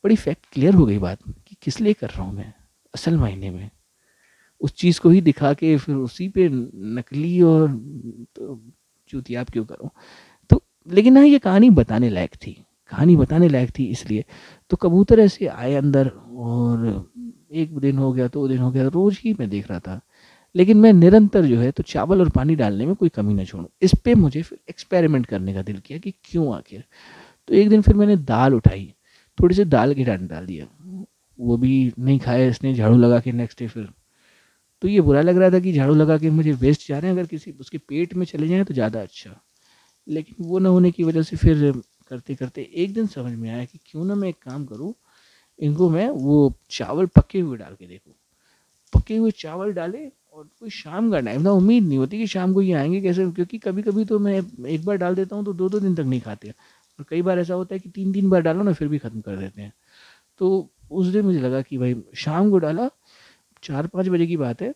[0.04, 2.52] बड़ी फैक्ट क्लियर हो गई बात कि किस लिए कर रहा हूँ मैं
[2.94, 3.70] असल मायने में।
[4.60, 7.68] उस चीज़ को ही दिखा के फिर उसी पे नकली और
[8.36, 8.62] तो
[9.08, 9.90] चूतियाब क्यों करूँ?
[10.50, 14.24] तो लेकिन हाँ ये कहानी बताने लायक थी। कहानी बताने लायक थी इसलिए।
[14.70, 17.10] तो कबूतर ऐसे आए अंदर और
[17.52, 20.00] एक दिन हो गया, दो दिन हो गया, रोज़ ही मैं देख रहा था।
[20.54, 23.66] लेकिन मैं निरंतर जो है तो चावल और पानी डालने में कोई कमी ना छोड़ूं।
[23.82, 26.84] इस पर मुझे फिर एक्सपेरिमेंट करने का दिल किया कि क्यों आखिर?
[27.48, 28.92] तो एक दिन फिर मैंने दाल उठाई,
[29.38, 30.66] थोड़ी सी दाल की डाल डाल दिया।
[31.38, 33.88] वो भी नहीं खाया इसने, झाड़ू लगा के नेक्स्ट डे फिर।
[34.82, 37.18] तो ये बुरा लग रहा था कि झाड़ू लगा के मुझे वेस्ट जा रहे हैं,
[37.18, 39.40] अगर किसी, उसके पेट में चले जाएँ तो ज़्यादा अच्छा।
[40.06, 43.64] लेकिन वो ना होने की वजह से फिर करते करते एक दिन समझ में आया
[43.64, 44.92] कि क्यों ना मैं एक काम करूँ,
[45.58, 48.14] इनको मैं वो चावल पके हुए डाल के देखूँ।
[48.92, 52.54] पके हुए चावल डाले और कोई शाम का टाइम ना उम्मीद नहीं होती कि शाम
[52.54, 55.52] को ये आएँगे कैसे, क्योंकि कभी कभी तो मैं एक बार डाल देता हूँ तो
[55.54, 58.30] दो दो दिन तक नहीं खाते और कई बार ऐसा होता है कि तीन तीन
[58.30, 59.72] बार डालो ना, फिर भी ख़त्म कर देते हैं।
[60.40, 62.88] तो उस दिन मुझे लगा कि भाई, शाम को डाला
[63.62, 64.72] चार पाँच बजे की बात है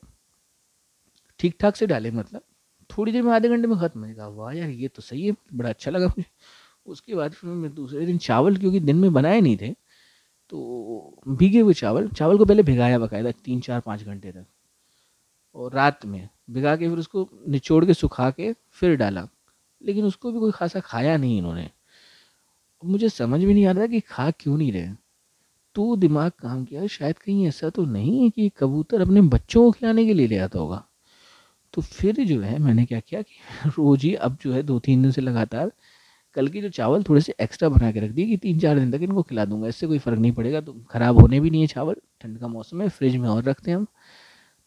[1.40, 2.42] ठीक ठाक से डाले मतलब
[2.90, 5.34] थोड़ी देर में आधे घंटे में ख़त्म। मैंने कहा, वाह यार, ये तो सही है,
[5.54, 6.24] बड़ा अच्छा लगा मुझे।
[6.86, 9.70] उसके बाद फिर मैं दूसरे दिन चावल, क्योंकि दिन में बनाए नहीं थे
[10.50, 14.46] तो भीगे हुए चावल चावल को पहले भिगाया बकायदा तीन, चार, पाँच घंटे तक।
[15.54, 19.26] और रात में भिगा के फिर उसको निचोड़ के सुखा के फिर डाला,
[19.82, 21.70] लेकिन उसको भी कोई खासा खाया नहीं इन्होंने।
[22.82, 24.88] मुझे समझ में नहीं आ रहा कि खा क्यों नहीं रहे।
[25.74, 29.70] तो दिमाग काम किया, शायद कहीं ऐसा तो नहीं है कि कबूतर अपने बच्चों को
[29.70, 30.84] खिलाने के लिए ले आता होगा।
[31.74, 33.34] तो फिर जो है, मैंने क्या किया कि
[33.66, 35.72] रोज़ ही, अब जो है, दो, तीन दिन से लगातार
[36.34, 38.92] कल की जो चावल थोड़े से एक्स्ट्रा बना के रख दिए कि तीन चार दिन
[38.92, 41.66] तक इनको खिला दूँगा, इससे कोई फ़र्क नहीं पड़ेगा। तो ख़राब होने भी नहीं है
[41.66, 43.86] चावल, ठंड का मौसम है, फ्रिज में और रखते हैं हम।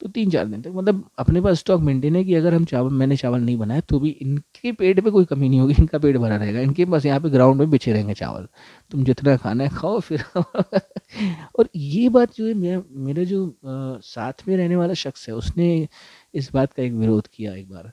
[0.01, 2.91] तो तीन चार दिन तक मतलब अपने पास स्टॉक मेंटेन है कि अगर हम चावल,
[2.93, 6.17] मैंने चावल नहीं बनाया तो भी इनके पेट पे कोई कमी नहीं होगी, इनका पेट
[6.17, 8.47] भरा रहेगा। इनके पास यहाँ पे ग्राउंड में बिछे रहेंगे चावल।
[8.91, 10.23] तुम जितना खाना है खाओ, फिर
[11.59, 13.55] और ये बात जो है, मैं, मेरे जो
[14.03, 15.87] साथ में रहने वाला शख्स है, उसने
[16.33, 17.91] इस बात का एक विरोध किया एक बार।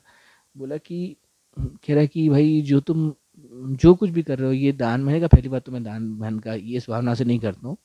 [0.57, 1.15] बोला कि,
[1.57, 3.13] कह रहा कि भाई, जो तुम
[3.77, 6.13] जो कुछ भी कर रहे हो ये दान मैंने कहा पहली बात तो मैं दान
[6.17, 7.77] बहन का ये इस भावना से नहीं करता हूँ।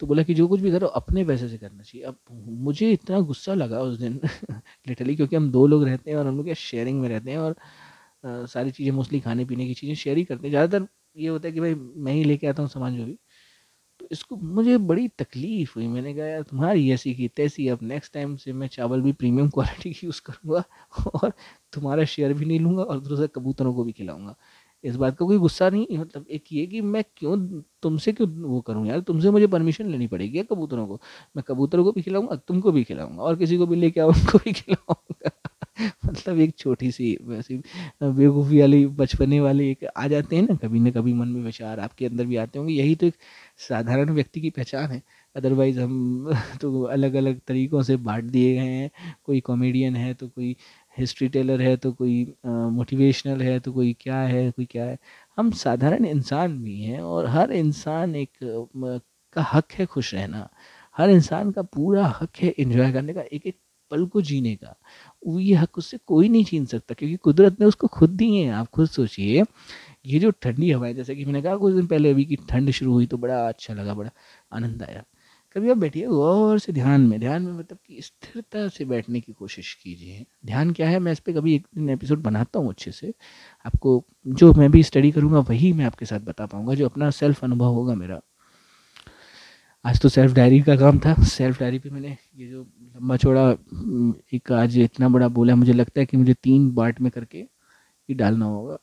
[0.00, 2.16] तो बोला कि जो कुछ भी करो अपने पैसे से करना चाहिए। अब
[2.62, 4.20] मुझे इतना गुस्सा लगा उस दिन
[4.88, 7.56] लिटरली क्योंकि हम दो लोग रहते हैं और हम लोग शेयरिंग में रहते हैं और
[8.24, 10.86] आ, सारी चीज़ें मोस्टली खाने पीने की चीज़ें शेयर ही करते हैं। ज़्यादातर
[11.16, 13.18] ये होता है कि भाई मैं ही लेके आता हूँ सामान जो भी।
[14.00, 18.12] तो इसको मुझे बड़ी तकलीफ़ हुई। मैंने कहा यार तुम्हारी ऐसी की तैसी अब नेक्स्ट
[18.14, 20.64] टाइम से मैं चावल भी प्रीमियम क्वालिटी की यूज़ करूँगा
[21.14, 21.32] और
[21.72, 24.34] तुम्हारा शेयर भी नहीं लूँगा और दूसरा कबूतरों को भी खिलाऊँगा।
[24.84, 27.36] इस बात का कोई गुस्सा नहीं मतलब एक ये कि मैं क्यों,
[27.82, 29.00] तुमसे क्यों वो करूँ यार?
[29.02, 31.00] तुमसे मुझे परमिशन लेनी पड़ेगी कबूतरों को।
[31.36, 34.38] मैं कबूतरों को भी खिलाऊँगा तुमको भी खिलाऊँगा और किसी को भी लेके आओ उनको
[34.38, 35.30] भी खिलाऊँगा।
[36.06, 37.56] मतलब एक छोटी सी वैसी
[38.02, 41.80] बेवकूफ़ी वाली, बचपने वाली एक आ जाते हैं ना, कभी ना कभी मन में विचार
[41.80, 43.14] आपके अंदर भी आते होंगे। यही तो एक
[43.60, 45.02] साधारण व्यक्ति की पहचान है।
[45.36, 46.30] अदरवाइज़ हम
[46.60, 48.90] तो अलग अलग तरीक़ों से बांट दिए गए हैं।
[49.24, 50.56] कोई कॉमेडियन है तो कोई
[50.96, 54.98] हिस्ट्री टेलर है तो कोई मोटिवेशनल है तो कोई क्या है, कोई क्या है।
[55.38, 58.30] हम साधारण इंसान भी हैं और हर इंसान एक
[59.36, 60.48] का हक है खुश रहना।
[60.96, 63.56] हर इंसान का पूरा हक है एंजॉय करने का, एक एक
[63.90, 64.74] पल को जीने का।
[65.38, 68.68] ये हक उससे कोई नहीं छीन सकता, क्योंकि कुदरत ने उसको खुद दिए हैं। आप
[68.70, 69.42] खुद सोचिए,
[70.06, 72.92] ये जो ठंडी हवाएँ, जैसे कि मैंने कहा कुछ दिन पहले अभी की ठंड शुरू
[72.92, 74.10] हुई तो बड़ा अच्छा लगा, बड़ा
[74.52, 75.04] आनंद आया।
[75.54, 79.32] कभी आप बैठिए, गौर से ध्यान में ध्यान में मतलब कि स्थिरता से बैठने की
[79.32, 80.98] कोशिश कीजिए। ध्यान क्या है?
[80.98, 83.12] मैं इस पर कभी एक दिन एपिसोड बनाता हूँ अच्छे से।
[83.66, 87.44] आपको जो मैं भी स्टडी करूँगा, वही मैं आपके साथ बता पाऊँगा, जो अपना सेल्फ
[87.44, 88.20] अनुभव होगा मेरा।
[89.84, 93.50] आज तो सेल्फ डायरी का काम था। सेल्फ डायरी पे मैंने ये जो लंबा चौड़ा
[94.34, 98.14] एक आज इतना बड़ा बोला मुझे लगता है कि मुझे तीन बार्ट में करके ही
[98.14, 98.78] डालना होगा।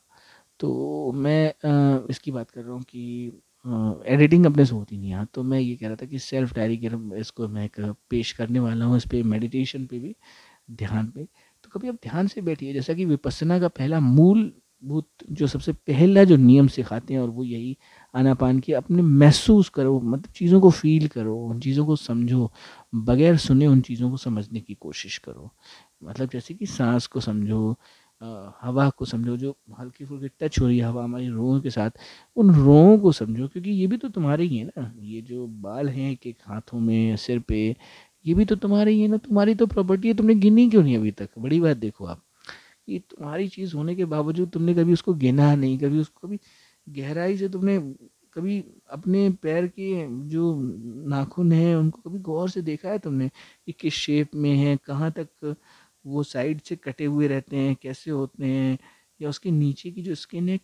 [0.60, 3.32] तो मैं इसकी बात कर रहा हूँ कि
[3.64, 6.76] एडिटिंग अपने से होती नहीं यहाँ तो मैं ये कह रहा था कि सेल्फ डायरी
[6.76, 6.90] के
[7.20, 10.14] इसको मैं एक पेश करने वाला हूँ, इस पर मेडिटेशन पे भी,
[10.70, 14.52] ध्यान पे। तो कभी आप ध्यान से बैठिए, जैसा कि विपස්සना का पहला मूल
[14.82, 17.76] भूत, जो सबसे पहला जो नियम सिखाते हैं, और वो यही
[18.14, 22.50] आनापान की अपने महसूस करो मतलब चीज़ों को फील करो, उन चीज़ों को समझो,
[22.94, 25.50] बगैर सुने उन चीज़ों को समझने की कोशिश करो।
[26.04, 27.76] मतलब जैसे कि सांस को समझो
[28.62, 31.90] हवा को समझो, जो हल्की फुल्की टच हो रही है, हवा हमारी रोहों के साथ,
[32.36, 35.88] उन रोहों को समझो, क्योंकि ये भी तो तुम्हारे ही है ना। ये जो बाल
[35.88, 37.76] हैं एक हाथों में, सिर पे,
[38.26, 40.96] ये भी तो तुम्हारे ही है ना। तुम्हारी तो प्रॉपर्टी है, तुमने गिनी क्यों नहीं
[40.96, 41.28] अभी तक?
[41.38, 42.22] बड़ी बात देखो आप।
[42.88, 46.38] ये तुम्हारी चीज़ होने के बावजूद तुमने कभी उसको गिना नहीं, कभी उसको, कभी
[46.88, 47.78] गहराई से तुमने
[48.36, 50.54] कभी अपने पैर के जो
[51.08, 53.28] नाखून हैं, उनको कभी गौर से देखा है तुमने
[53.66, 55.56] कि किस शेप में है, कहाँ तक
[56.06, 58.78] वो साइड से कटे हुए रहते हैं, कैसे होते हैं?
[59.20, 60.60] या उसके नीचे की जो स्किन है,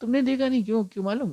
[0.00, 0.84] तुमने देखा नहीं क्यों?
[0.84, 1.30] क्यों मालूम?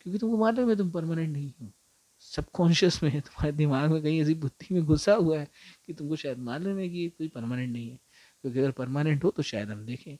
[0.00, 1.72] क्योंकि तुमको मालूम है तुम परमानेंट नहीं हो।
[2.20, 5.48] सबकॉन्शियस में तुम्हारे दिमाग में कहीं ऐसी बुद्धि में घुसा हुआ है
[5.86, 7.96] कि तुमको शायद मालूम है कि ये कोई परमानेंट नहीं है।
[8.40, 10.18] क्योंकि अगर परमानेंट हो तो शायद हम देखें।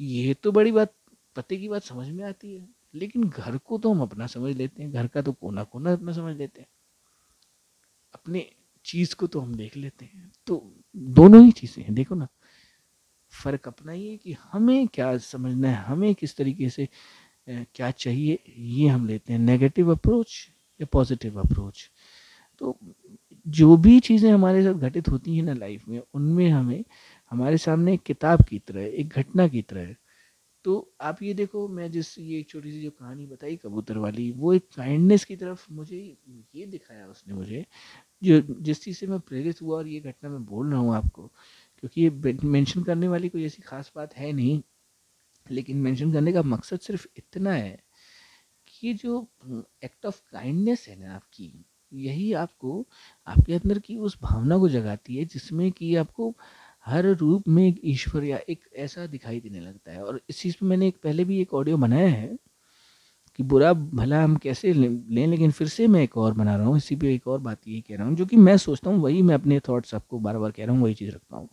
[0.00, 0.94] ये तो बड़ी बात,
[1.36, 4.82] पते की बात समझ में आती है। लेकिन घर को तो हम अपना समझ लेते
[4.82, 6.68] हैं, घर का तो कोना कोना अपना समझ लेते हैं।
[8.14, 8.50] अपने
[8.84, 12.28] चीज़ को तो हम देख लेते हैं। तो दोनों ही चीज़ें हैं। देखो ना,
[13.32, 16.88] फ़र्क अपना ही है कि हमें क्या समझना है, हमें किस तरीके से
[17.48, 20.36] क्या चाहिए, ये हम लेते हैं। नेगेटिव अप्रोच
[20.80, 21.90] या पॉजिटिव अप्रोच
[22.60, 22.76] तो
[23.46, 26.84] जो भी चीज़ें हमारे साथ घटित होती हैं ना लाइफ में, उनमें हमें,
[27.32, 29.94] हमारे सामने एक किताब की तरह, एक घटना की तरह।
[30.64, 34.54] तो आप ये देखो, मैं जिस ये छोटी सी जो कहानी बताई, कबूतर वाली, वो
[34.54, 35.98] एक काइंडनेस की तरफ़ मुझे
[36.54, 37.64] ये दिखाया उसने मुझे
[38.24, 41.26] जो, जिस चीज़ से मैं प्रेरित हुआ और ये घटना मैं बोल रहा हूँ आपको,
[41.78, 44.62] क्योंकि ये मेंशन करने वाली कोई ऐसी खास बात है नहीं,
[45.46, 47.78] लेकिन मेंशन करने का मकसद सिर्फ़ इतना है
[48.68, 49.28] कि जो
[49.84, 51.52] एक्ट ऑफ़ काइंडनेस है ना आपकी,
[51.92, 52.86] यही आपको,
[53.26, 56.34] आपके अंदर की उस भावना को जगाती है जिसमें कि आपको
[56.86, 60.56] हर रूप में एक ईश्वर या एक ऐसा दिखाई देने लगता है। और इस चीज़
[60.60, 62.36] पर मैंने एक, पहले भी एक ऑडियो बनाया है।
[63.36, 66.76] कि बुरा भला हम कैसे लें लेकिन फिर से मैं एक और बना रहा हूँ,
[66.76, 69.22] इसी पे एक और बात ये कह रहा हूँ, जो कि मैं सोचता हूँ, वही
[69.22, 71.48] मैं अपने थॉट्स आपको बार बार कह रहा हूँ, वही चीज़ रखता हूँ।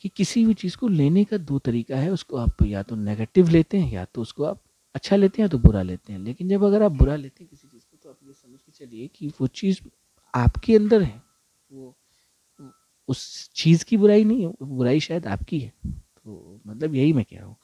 [0.00, 3.48] कि किसी भी चीज़ को लेने का दो तरीका है, उसको आप या तो नेगेटिव
[3.48, 4.60] लेते हैं, या तो उसको आप
[4.94, 7.48] अच्छा लेते हैं, या तो बुरा लेते हैं। लेकिन जब अगर आप बुरा लेते हैं
[7.50, 9.80] किसी चीज़ को तो आप ये समझ के चलिए कि वो चीज़
[10.34, 11.22] आपके अंदर है।
[11.70, 11.94] वो,
[13.08, 17.36] उस चीज़ की बुराई नहीं है बुराई शायद आपकी है। तो मतलब यही मैं कह
[17.36, 17.56] रहा हूँ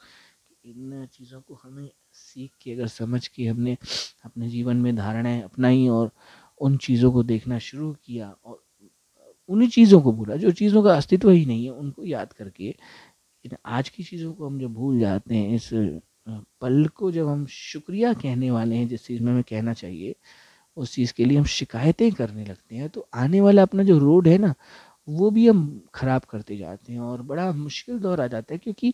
[0.64, 3.76] इन चीज़ों को हमें सीख के, अगर समझ के हमने
[4.24, 6.10] अपने जीवन में धारणाएँ अपनाई और
[6.60, 8.62] उन चीज़ों को देखना शुरू किया और
[9.48, 12.74] उन्हीं चीज़ों को भूला, जो चीज़ों का अस्तित्व ही नहीं है, उनको याद करके
[13.66, 15.70] आज की चीज़ों को हम जब भूल जाते हैं, इस
[16.62, 20.14] पल को जब हम शुक्रिया कहने वाले हैं, जिस चीज़ में हमें कहना चाहिए,
[20.76, 24.28] उस चीज़ के लिए हम शिकायतें करने लगते हैं तो आने वाला अपना जो रोड
[24.28, 24.54] है ना,
[25.08, 25.60] वो भी हम
[25.94, 28.92] ख़राब करते जाते हैं और बड़ा मुश्किल दौर आ जाता है, क्योंकि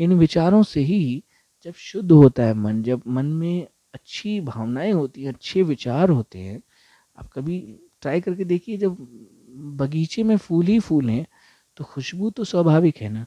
[0.00, 1.22] इन विचारों से ही
[1.64, 6.38] जब शुद्ध होता है मन, जब मन में अच्छी भावनाएँ होती हैं, अच्छे विचार होते
[6.38, 6.60] हैं,
[7.18, 7.60] आप कभी
[8.02, 8.96] ट्राई करके देखिए, जब
[9.78, 11.26] बगीचे में फूल ही फूल हैं
[11.76, 13.26] तो खुशबू तो स्वाभाविक है ना।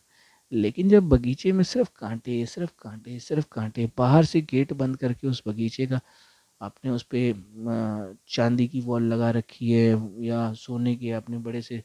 [0.51, 5.27] लेकिन जब बगीचे में सिर्फ़ कांटे सिर्फ़ कांटे सिर्फ़ कांटे, बाहर से गेट बंद करके
[5.27, 5.99] उस बगीचे का
[6.61, 9.89] आपने उस पर चांदी की वॉल लगा रखी है
[10.25, 11.83] या सोने के अपने बड़े से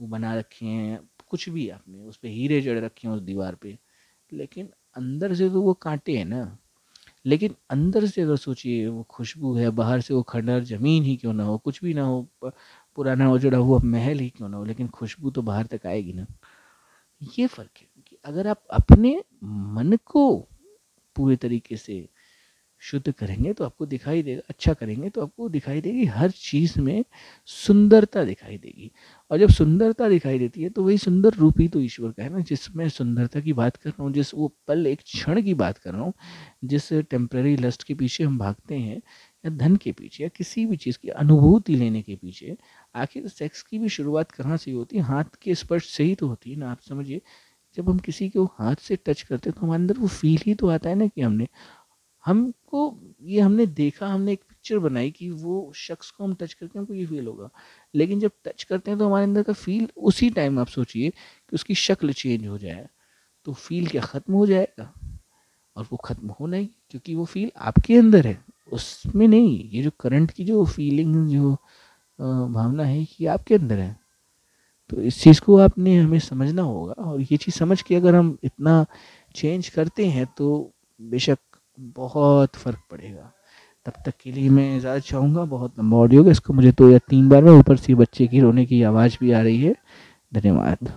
[0.00, 3.54] वो बना रखे हैं, कुछ भी आपने उस पर हीरे जड़ रखे हैं उस दीवार
[3.56, 3.78] पे।
[4.30, 6.58] लेकिन अंदर से तो वो कांटे हैं ना।
[7.26, 11.32] लेकिन अंदर से अगर सोचिए, वो खुशबू है, बाहर से वो खंडर ज़मीन ही क्यों
[11.32, 12.28] ना हो, कुछ भी ना हो
[12.96, 16.12] पुराना हो, जुड़ा हुआ महल ही क्यों ना हो, लेकिन खुशबू तो बाहर तक आएगी
[16.12, 16.26] ना।
[17.38, 20.48] ये फ़र्क है, कि अगर आप अपने मन को
[21.16, 22.08] पूरे तरीके से
[22.84, 27.04] शुद्ध करेंगे तो आपको दिखाई देगा अच्छा करेंगे तो आपको दिखाई देगी, हर चीज़ में
[27.48, 28.90] सुंदरता दिखाई देगी।
[29.30, 32.28] और जब सुंदरता दिखाई देती है तो वही सुंदर रूप ही तो ईश्वर का है
[32.30, 35.78] ना, जिसमें सुंदरता की बात कर रहा हूँ, जिस वो पल, एक क्षण की बात
[35.78, 36.12] कर रहा हूँ,
[36.64, 38.96] जिस टेम्प्रेरी लस्ट के पीछे हम भागते हैं,
[39.44, 42.56] या धन के पीछे, या किसी भी चीज़ की अनुभूति लेने के पीछे,
[42.96, 45.02] आखिर सेक्स की भी शुरुआत कहाँ से होती है?
[45.04, 47.20] हाथ के स्पर्श से ही तो होती है ना, आप समझिए।
[47.76, 50.54] जब हम किसी को हाथ से टच करते हैं तो हमारे अंदर वो फील ही
[50.54, 51.46] तो आता है ना कि हमने
[52.24, 52.82] हमको
[53.22, 56.94] ये हमने देखा, हमने एक पिक्चर बनाई कि वो शख्स को हम टच करके हमको
[56.94, 57.48] ये फील होगा।
[57.94, 61.54] लेकिन जब टच करते हैं तो हमारे अंदर का फील उसी टाइम आप सोचिए कि
[61.54, 62.86] उसकी शक्ल चेंज हो जाए।
[63.46, 64.92] तो फील क्या ख़त्म हो जाएगा?
[65.76, 68.38] और वो ख़त्म हो नहीं, क्योंकि वो फील आपके अंदर है।
[68.72, 71.52] उसमें नहीं, ये जो करंट की जो फीलिंग जो
[72.18, 73.96] भावना है, ये आपके अंदर है।
[74.90, 78.36] तो इस चीज़ को आपने, हमें समझना होगा। और ये चीज़ समझ के अगर हम
[78.44, 78.84] इतना
[79.34, 81.38] चेंज करते हैं तो बेशक
[81.78, 83.32] बहुत फ़र्क पड़ेगा।
[83.86, 87.28] तब तक के लिए मैं इजाज़ चाहूँगा, बहुत लंबा ऑडियो इसको मुझे तो या तीन
[87.28, 89.74] बार में ऊपर से बच्चे की रोने की आवाज़ भी आ रही है।
[90.34, 90.92] धन्यवाद।